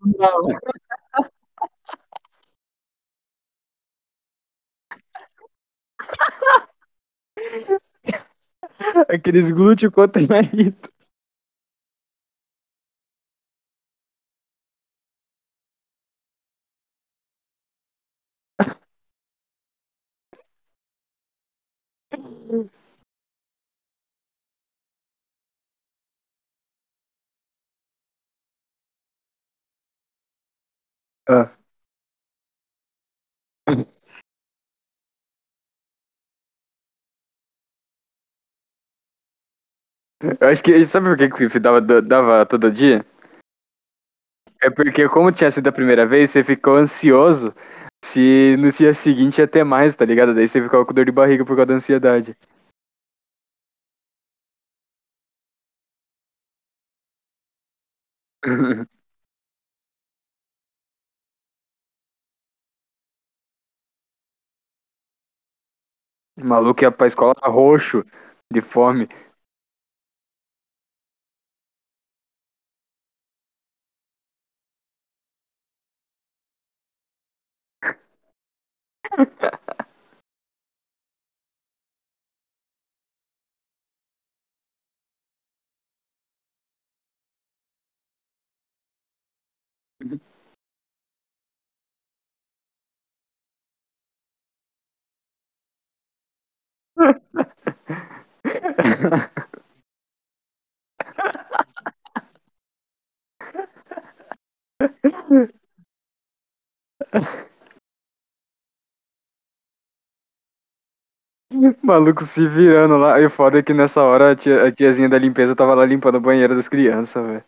[0.04, 0.42] Não.
[9.08, 10.90] Aqueles glúteos contraídos.
[31.32, 31.56] Ah.
[40.40, 40.82] Eu acho que.
[40.84, 43.04] Sabe por que que Fifi dava, dava todo dia?
[44.62, 47.54] É porque, como tinha sido a primeira vez, você ficou ansioso
[48.04, 50.34] se no dia seguinte ia ter mais, tá ligado?
[50.34, 52.36] Daí você ficava com dor de barriga por causa da ansiedade.
[66.42, 68.04] O maluco ia pra escola roxo,
[68.52, 69.08] de fome.
[111.82, 113.20] Maluco se virando lá.
[113.20, 115.84] E o foda é que nessa hora a, tia- a tiazinha da limpeza tava lá
[115.84, 117.44] limpando o banheiro das crianças, velho.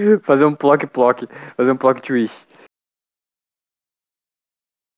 [0.22, 1.26] Fazer um plock-plock.
[1.56, 2.34] Fazer um plot twist.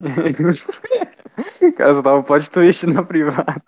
[1.77, 3.63] Cara, só tava um plot twist na privada.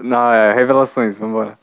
[0.00, 1.58] Não, é revelações, vambora.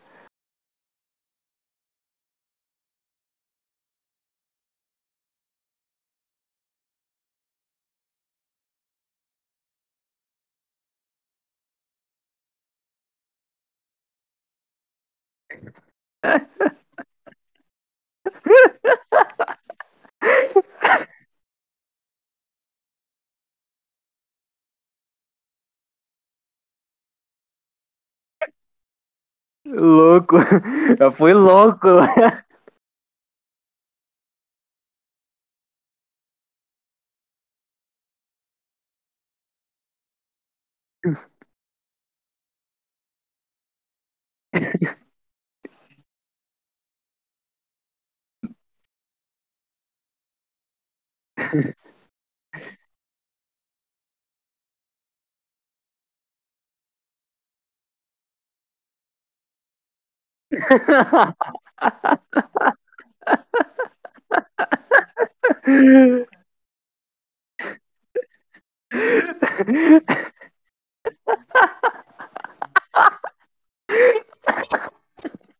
[29.66, 30.38] Louco.
[31.00, 31.88] Já foi louco.
[51.50, 51.58] ハ
[60.78, 61.36] ハハ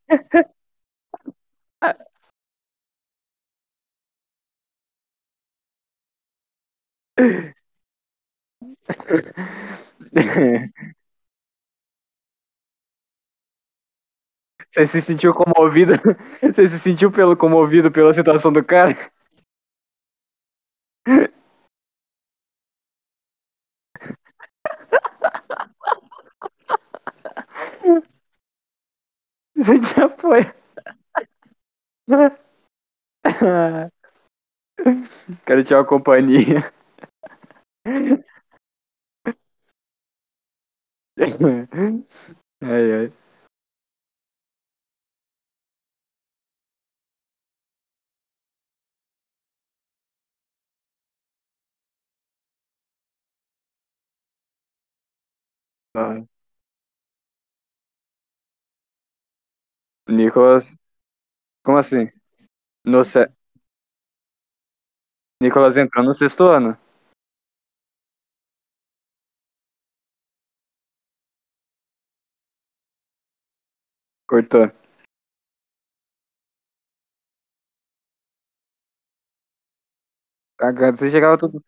[0.08, 0.49] ハハ
[14.70, 15.94] Você se sentiu comovido?
[16.40, 18.96] Você se sentiu pelo comovido pela situação do cara?
[29.56, 30.54] Você te apoia.
[35.44, 36.72] Quero te uma companhia.
[42.62, 43.12] Ai, ai.
[60.08, 60.76] Nicolas.
[61.64, 62.10] Como assim?
[62.84, 63.28] No se...
[65.42, 66.78] Nicolas entrou no sexto ano.
[74.30, 74.70] Cortou.
[80.96, 81.62] Você chegava tudo.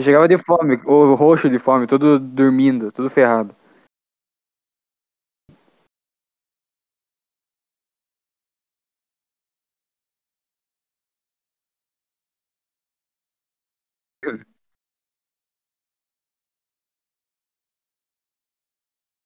[0.00, 3.54] Você chegava de fome, ou roxo de fome, tudo dormindo, tudo ferrado.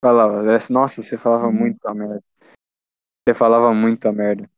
[0.01, 2.23] Falava, nossa, você falava muita merda.
[3.29, 4.49] Você falava muita merda.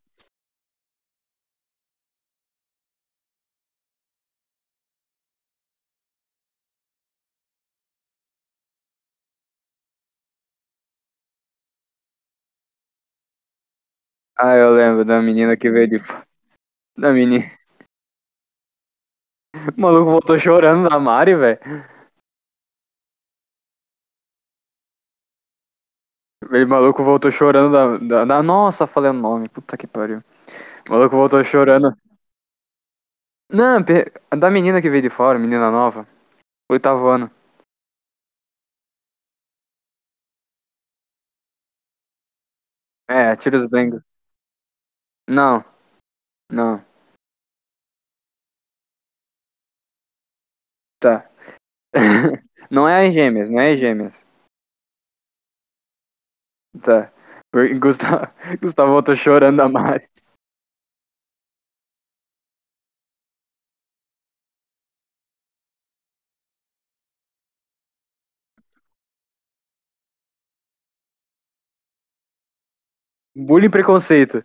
[14.37, 15.97] Ah, eu lembro da menina que veio de.
[16.97, 17.51] Da menina.
[19.77, 21.59] O maluco voltou chorando na Mari, velho.
[26.51, 29.49] O maluco voltou chorando da, da, da- Nossa, falei o nome.
[29.49, 30.19] Puta que pariu.
[30.89, 31.95] O maluco voltou chorando.
[33.49, 34.11] Não, pe-
[34.41, 36.07] da menina que veio de fora, menina nova.
[36.69, 37.31] Oitavo ano.
[43.07, 44.03] É, tira os Bengals.
[45.27, 45.65] Não,
[46.51, 46.83] não.
[50.99, 51.29] Tá.
[52.71, 54.15] Não é as gêmeas, não é as gêmeas.
[56.79, 57.11] Tá.
[57.79, 58.27] Gustavo,
[58.61, 60.07] Gustavo voltou chorando a Mari.
[73.35, 74.43] Bullying e preconceito.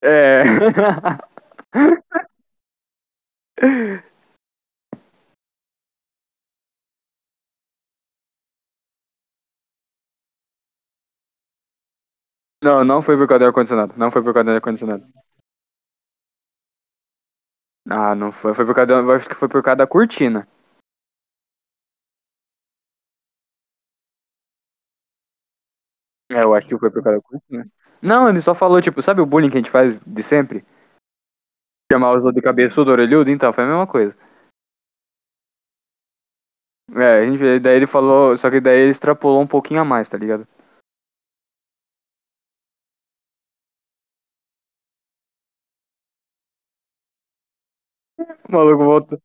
[0.00, 0.42] É.
[12.62, 13.94] Não, não foi por causa do ar-condicionado.
[13.96, 15.04] Não foi por causa do ar-condicionado.
[17.88, 18.54] Ah, não foi.
[18.54, 20.48] Foi por causa acho que foi por causa da cortina.
[26.30, 27.64] É, eu acho que foi por causa da cortina.
[28.00, 30.64] Não, ele só falou, tipo, sabe o bullying que a gente faz de sempre?
[31.92, 33.30] Chamar os outros de cabeçudo, orelhudo?
[33.30, 34.16] Então, foi a mesma coisa.
[36.94, 40.08] É, a gente, daí ele falou, só que daí ele extrapolou um pouquinho a mais,
[40.08, 40.46] tá ligado?
[48.48, 49.18] O maluco voltou.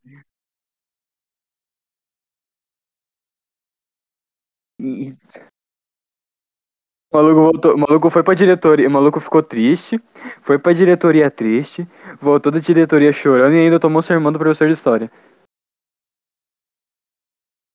[7.12, 10.02] O maluco voltou, o maluco foi pra diretoria, o maluco ficou triste,
[10.42, 11.88] foi pra diretoria triste,
[12.20, 15.12] voltou da diretoria chorando e ainda tomou sermão do professor de história.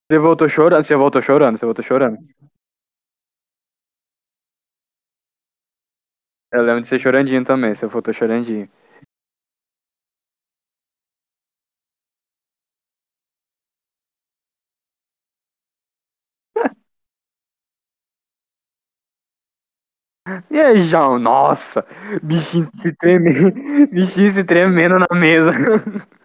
[0.08, 2.18] Você voltou chorando, você voltou chorando, você voltou chorando.
[6.52, 8.68] Eu lembro de ser chorandinho também, você voltou chorandinho.
[20.52, 21.18] E aí, João?
[21.18, 21.82] Nossa,
[22.22, 23.52] bichinho se tremendo,
[23.90, 25.50] bichinho se tremendo na mesa.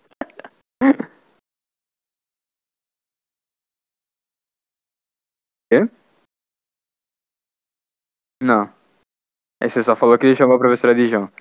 [5.71, 5.87] Quê?
[8.43, 8.69] Não.
[9.61, 11.31] Aí você só falou que ele chamou a professora de João.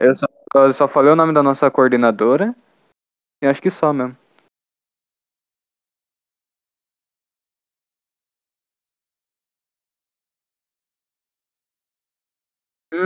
[0.00, 2.54] Eu só, eu só falei o nome da nossa coordenadora
[3.42, 4.21] e acho que só mesmo.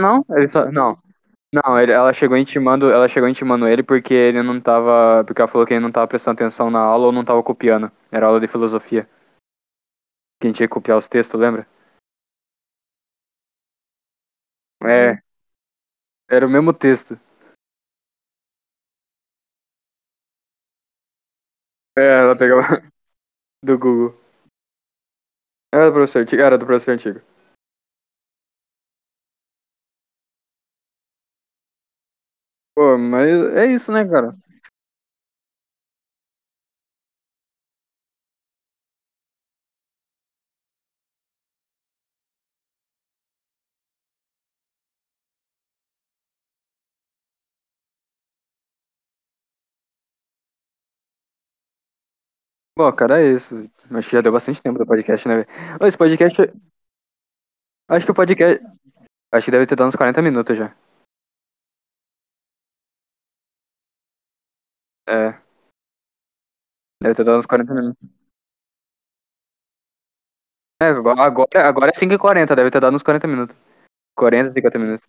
[0.01, 0.71] Não, ele só.
[0.71, 0.97] Não.
[1.53, 5.23] Não, ele- ela chegou intimando, ela chegou intimando ele porque ele não tava.
[5.25, 7.91] Porque ela falou que ele não tava prestando atenção na aula ou não tava copiando.
[8.11, 9.07] Era aula de filosofia.
[10.39, 11.67] Que a gente ia copiar os textos, lembra?
[14.83, 15.21] É,
[16.29, 17.19] era o mesmo texto.
[21.97, 22.81] É, ela pegava
[23.63, 24.15] do Google.
[25.73, 26.41] Era do professor antigo.
[26.41, 27.21] Era do professor antigo.
[32.77, 33.27] Pô, mas
[33.57, 34.33] é isso, né, cara?
[52.77, 53.55] Bom, cara, é isso.
[53.91, 55.45] Acho que já deu bastante tempo do podcast, né,
[55.81, 56.37] Esse podcast.
[57.93, 58.63] Acho que o podcast.
[59.33, 60.75] Acho que deve ter dado uns 40 minutos já.
[65.07, 65.39] É,
[67.01, 68.09] deve ter dado uns 40 minutos.
[70.81, 71.21] É, agora,
[71.67, 73.55] agora é 5h40, deve ter dado uns 40 minutos.
[74.15, 75.05] 40, 50 minutos.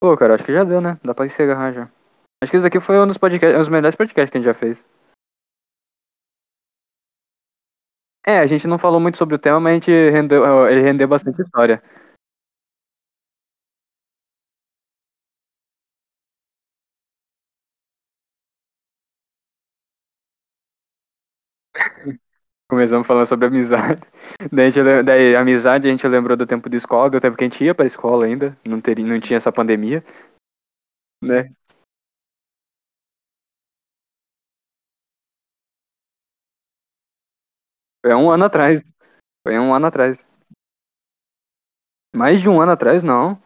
[0.00, 0.98] Pô, cara, acho que já deu, né?
[1.02, 1.90] Dá pra encerrar já.
[2.42, 4.46] Acho que esse daqui foi um dos podcasts, um dos melhores podcasts que a gente
[4.46, 4.84] já fez.
[8.26, 11.06] É, a gente não falou muito sobre o tema, mas a gente rendeu, ele rendeu
[11.06, 11.82] bastante história.
[22.74, 24.02] Começamos falando sobre amizade.
[24.52, 27.44] Daí, a gente, daí, amizade, a gente lembrou do tempo de escola, do tempo que
[27.44, 28.58] a gente ia pra escola ainda.
[28.66, 30.04] Não, teria, não tinha essa pandemia,
[31.22, 31.54] né?
[38.02, 38.90] Foi há um ano atrás.
[39.46, 40.18] Foi um ano atrás.
[42.12, 43.40] Mais de um ano atrás, não.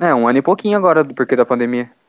[0.00, 2.01] É, um ano e pouquinho agora, do porquê da pandemia.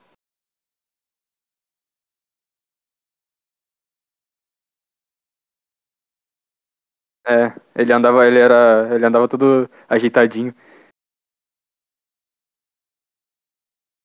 [7.25, 10.53] É, ele andava, ele era, ele andava tudo ajeitadinho.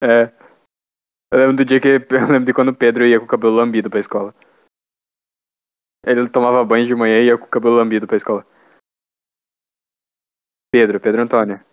[0.01, 0.33] É,
[1.33, 3.55] eu lembro do dia que, eu lembro de quando o Pedro ia com o cabelo
[3.55, 4.35] lambido pra escola.
[6.07, 8.47] Ele tomava banho de manhã e ia com o cabelo lambido pra escola.
[10.73, 11.68] Pedro, Pedro Antônio.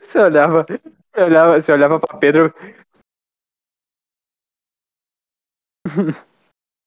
[0.00, 2.52] Você olhava, você olhava, você olhava pra Pedro.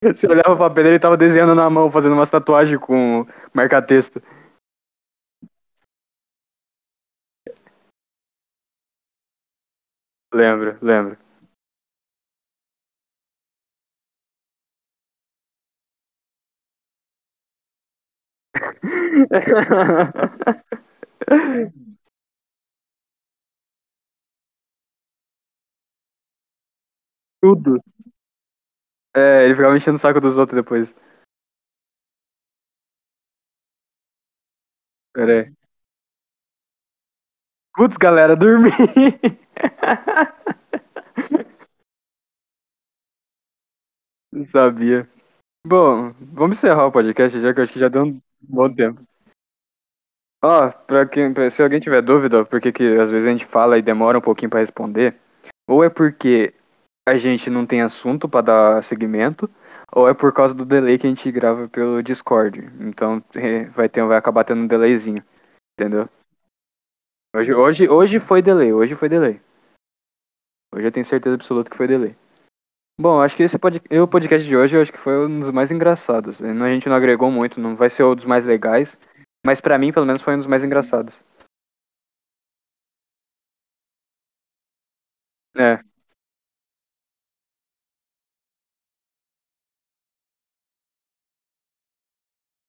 [0.04, 4.22] Você olhava pra Pedro, ele tava desenhando na mão, fazendo umas tatuagens com marca-texto.
[10.34, 11.18] Lembro, lembro.
[27.42, 27.80] Tudo.
[29.16, 30.94] É, ele ficava enchendo o saco dos outros depois.
[35.14, 35.54] Pera aí.
[37.76, 38.72] Putz, galera, dormi.
[44.46, 45.08] Sabia.
[45.66, 49.02] Bom, vamos encerrar o podcast já que eu acho que já deu um bom tempo.
[50.44, 53.78] Ó, pra quem, pra- se alguém tiver dúvida, porque que às vezes a gente fala
[53.78, 55.16] e demora um pouquinho pra responder,
[55.68, 56.54] ou é porque
[57.08, 59.50] a gente não tem assunto pra dar seguimento,
[59.96, 62.70] ou é por causa do delay que a gente grava pelo Discord.
[62.80, 63.24] Então
[63.74, 65.24] vai ter, vai acabar tendo um delayzinho,
[65.80, 66.10] entendeu?
[67.36, 69.42] Hoje, hoje, hoje foi delay, hoje foi delay.
[70.74, 72.16] Hoje eu tenho certeza absoluta que foi delay.
[73.00, 73.82] Bom, acho que esse pod...
[73.92, 76.42] o podcast de hoje eu acho que foi um dos mais engraçados.
[76.42, 78.98] A gente não agregou muito, não vai ser um dos mais legais,
[79.46, 81.20] mas pra mim, pelo menos, foi um dos mais engraçados.
[85.56, 85.84] É.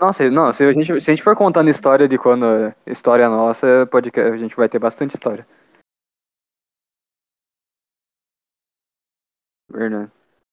[0.00, 2.44] Nossa, não, se a gente, se a gente for contando história de quando
[2.86, 5.46] história nossa, podcast, a gente vai ter bastante história.
[9.74, 10.08] Verdade.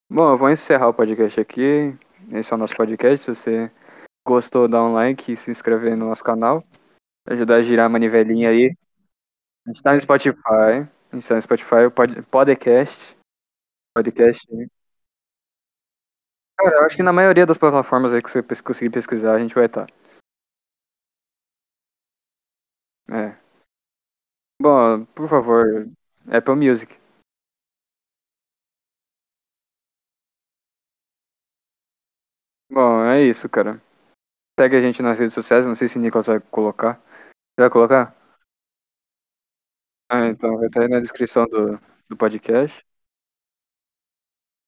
[0.10, 1.96] Bom, eu vou encerrar o podcast aqui.
[2.34, 3.24] Esse é o nosso podcast.
[3.24, 3.72] Se você
[4.28, 6.64] gostou, dá um like e se inscrever no nosso canal.
[7.28, 8.76] Ajudar a girar a manivelinha aí.
[9.68, 10.90] A gente tá no Spotify.
[11.12, 13.16] A gente tá no Spotify, o pod, podcast.
[13.96, 14.48] Podcast.
[16.58, 19.54] Cara, eu acho que na maioria das plataformas aí que você conseguir pesquisar, a gente
[19.54, 19.88] vai estar.
[23.08, 23.38] É.
[24.60, 25.88] Bom, por favor,
[26.28, 27.01] Apple Music.
[32.72, 33.80] Bom, é isso, cara.
[34.60, 36.96] Segue a gente nas redes sociais, não sei se o Nicolas vai colocar.
[36.96, 38.16] Você vai colocar?
[40.10, 41.80] Ah, então vai estar aí na descrição do,
[42.10, 42.86] do podcast.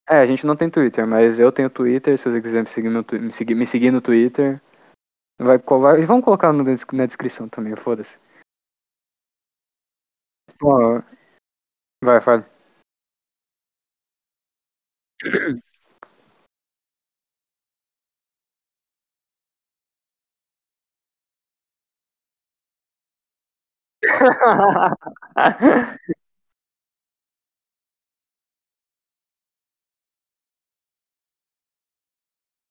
[0.10, 2.90] É, a gente não tem Twitter, mas eu tenho Twitter, se você quiser me seguir,
[2.90, 4.62] no me seguir, me seguir no Twitter.
[5.40, 8.20] Vai, vai, e vamos colocar no na descrição também, foda-se.
[12.04, 12.46] Vai, fala.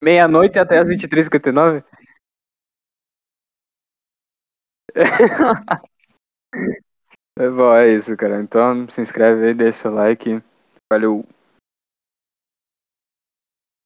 [0.04, 1.82] Meia-noite até as 23h59?
[7.38, 8.40] É bom, é isso, cara.
[8.42, 10.42] Então se inscreve aí, deixa o like.
[10.90, 11.24] Valeu.